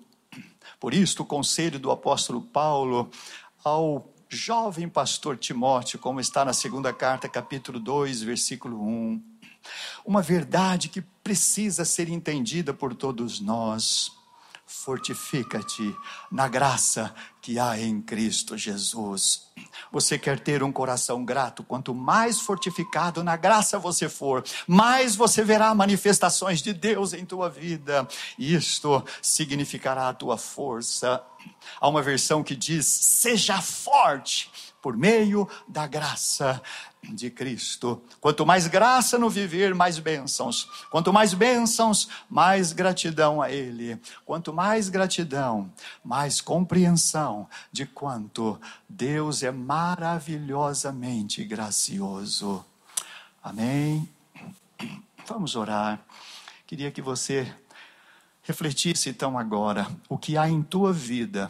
Por 0.80 0.94
isso, 0.94 1.22
o 1.22 1.26
conselho 1.26 1.78
do 1.78 1.92
apóstolo 1.92 2.42
Paulo 2.42 3.12
ao 3.62 4.10
jovem 4.30 4.88
pastor 4.88 5.36
Timóteo, 5.38 6.00
como 6.00 6.22
está 6.22 6.46
na 6.46 6.54
segunda 6.54 6.94
carta, 6.94 7.28
capítulo 7.28 7.78
2, 7.78 8.22
versículo 8.22 8.82
1. 8.82 9.22
Uma 10.06 10.22
verdade 10.22 10.88
que 10.88 11.02
precisa 11.02 11.84
ser 11.84 12.08
entendida 12.08 12.74
por 12.74 12.96
todos 12.96 13.42
nós 13.42 14.18
fortifica-te 14.70 15.96
na 16.32 16.48
graça 16.48 17.14
que 17.42 17.58
há 17.58 17.80
em 17.80 18.00
Cristo 18.00 18.56
Jesus. 18.56 19.50
Você 19.92 20.20
quer 20.20 20.40
ter 20.40 20.62
um 20.62 20.72
coração 20.72 21.26
grato? 21.26 21.64
Quanto 21.64 21.94
mais 21.96 22.40
fortificado 22.40 23.24
na 23.24 23.36
graça 23.36 23.80
você 23.80 24.08
for, 24.08 24.44
mais 24.68 25.16
você 25.16 25.44
verá 25.44 25.74
manifestações 25.74 26.62
de 26.62 26.72
Deus 26.72 27.14
em 27.14 27.26
tua 27.26 27.50
vida. 27.50 28.08
Isto 28.38 29.04
significará 29.24 30.08
a 30.08 30.14
tua 30.14 30.38
força. 30.38 31.24
Há 31.82 31.88
uma 31.88 32.04
versão 32.04 32.44
que 32.44 32.56
diz: 32.56 32.86
seja 32.86 33.60
forte 33.60 34.52
por 34.82 34.96
meio 34.96 35.50
da 35.68 35.88
graça 35.88 36.62
de 37.04 37.30
Cristo. 37.30 38.02
Quanto 38.20 38.46
mais 38.46 38.68
graça 38.68 39.18
no 39.18 39.30
viver, 39.30 39.74
mais 39.74 40.00
bênçãos. 40.00 40.70
Quanto 40.90 41.14
mais 41.14 41.34
bênçãos, 41.34 42.10
mais 42.30 42.72
gratidão 42.74 43.42
a 43.42 43.52
Ele. 43.52 44.00
Quanto 44.26 44.54
mais 44.54 44.90
gratidão, 44.90 45.72
mais 46.04 46.42
compreensão 46.42 47.48
de 47.72 47.86
quanto 47.86 48.60
Deus 48.88 49.44
é 49.44 49.52
maravilhosamente 49.52 51.44
gracioso. 51.46 52.66
Amém. 53.42 54.08
Vamos 55.26 55.56
orar. 55.56 56.00
Queria 56.68 56.92
que 56.92 57.02
você 57.02 57.52
refletisse 58.44 59.10
então 59.10 59.38
agora 59.38 59.88
o 60.08 60.18
que 60.18 60.38
há 60.38 60.50
em 60.50 60.62
tua 60.62 60.92
vida 60.92 61.50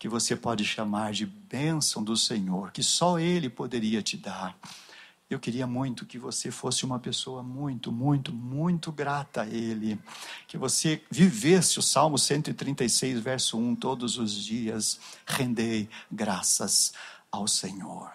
que 0.00 0.08
você 0.08 0.34
pode 0.34 0.64
chamar 0.64 1.12
de 1.12 1.26
bênção 1.26 2.02
do 2.02 2.16
Senhor, 2.16 2.72
que 2.72 2.82
só 2.82 3.18
Ele 3.18 3.50
poderia 3.50 4.02
te 4.02 4.16
dar. 4.16 4.56
Eu 5.28 5.38
queria 5.38 5.66
muito 5.66 6.06
que 6.06 6.18
você 6.18 6.50
fosse 6.50 6.86
uma 6.86 6.98
pessoa 6.98 7.42
muito, 7.42 7.92
muito, 7.92 8.32
muito 8.32 8.90
grata 8.90 9.42
a 9.42 9.46
Ele. 9.46 10.00
Que 10.48 10.56
você 10.56 11.02
vivesse 11.10 11.78
o 11.78 11.82
Salmo 11.82 12.16
136, 12.16 13.20
verso 13.20 13.58
1 13.58 13.76
todos 13.76 14.16
os 14.16 14.32
dias. 14.42 14.98
Rendei 15.26 15.86
graças 16.10 16.94
ao 17.30 17.46
Senhor. 17.46 18.10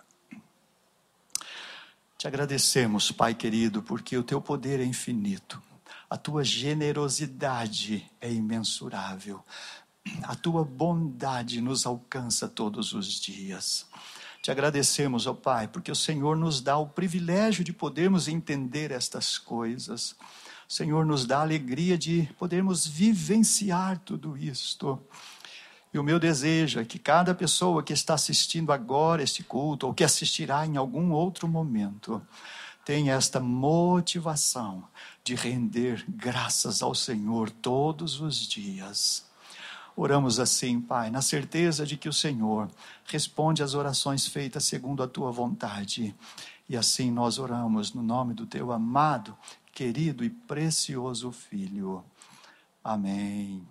Te 2.18 2.28
agradecemos, 2.28 3.12
Pai 3.12 3.36
querido, 3.36 3.84
porque 3.84 4.18
o 4.18 4.24
teu 4.24 4.42
poder 4.42 4.80
é 4.80 4.86
infinito. 4.86 5.62
A 6.10 6.18
tua 6.18 6.44
generosidade 6.44 8.10
é 8.20 8.32
imensurável 8.34 9.44
a 10.24 10.36
tua 10.36 10.64
bondade 10.64 11.62
nos 11.62 11.86
alcança 11.86 12.48
todos 12.48 12.94
os 12.94 13.20
dias. 13.20 13.86
Te 14.42 14.52
agradecemos, 14.52 15.26
ó 15.26 15.34
Pai, 15.34 15.68
porque 15.68 15.92
o 15.92 15.96
Senhor 15.96 16.38
nos 16.38 16.62
dá 16.62 16.78
o 16.78 16.88
privilégio 16.88 17.64
de 17.64 17.74
podermos 17.74 18.28
entender 18.28 18.92
estas 18.92 19.38
coisas. 19.38 20.16
O 20.68 20.74
Senhor 20.74 21.06
nos 21.06 21.26
dá 21.26 21.40
a 21.40 21.42
alegria 21.42 21.98
de 21.98 22.30
podermos 22.38 22.86
vivenciar 22.86 23.98
tudo 24.00 24.38
isto. 24.38 25.02
E 25.94 25.98
o 25.98 26.04
meu 26.04 26.20
desejo 26.20 26.80
é 26.80 26.86
que 26.86 27.00
cada 27.00 27.34
pessoa 27.34 27.82
que 27.82 27.94
está 27.94 28.14
assistindo 28.16 28.72
agora 28.72 29.24
este 29.24 29.44
culto, 29.44 29.88
ou 29.88 29.94
que 29.94 30.04
assistirá 30.04 30.66
em 30.66 30.78
algum 30.78 31.12
outro 31.12 31.48
momento, 31.48 32.22
tenha 32.84 33.14
esta 33.16 33.40
motivação 33.40 34.84
de 35.24 35.34
render 35.34 36.06
graças 36.08 36.84
ao 36.84 36.94
Senhor 36.94 37.50
todos 37.50 38.22
os 38.22 38.48
dias. 38.48 39.26
Oramos 39.96 40.40
assim, 40.40 40.82
Pai, 40.82 41.10
na 41.10 41.22
certeza 41.22 41.86
de 41.86 41.96
que 41.96 42.10
o 42.10 42.14
Senhor 42.14 42.70
responde 43.06 43.64
às 43.64 43.74
orações 43.74 44.28
feitas 44.28 44.66
segundo 44.66 45.02
a 45.02 45.08
tua 45.08 45.32
vontade. 45.32 46.14
E 46.68 46.76
assim 46.76 47.10
nós 47.10 47.40
oramos 47.40 47.94
no 47.94 48.04
nome 48.04 48.34
do 48.34 48.46
teu 48.46 48.72
amado, 48.72 49.38
querido 49.72 50.24
e 50.24 50.30
precioso 50.30 51.32
Filho. 51.32 52.04
Amém. 52.84 53.66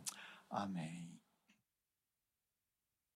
Amém. 0.50 1.03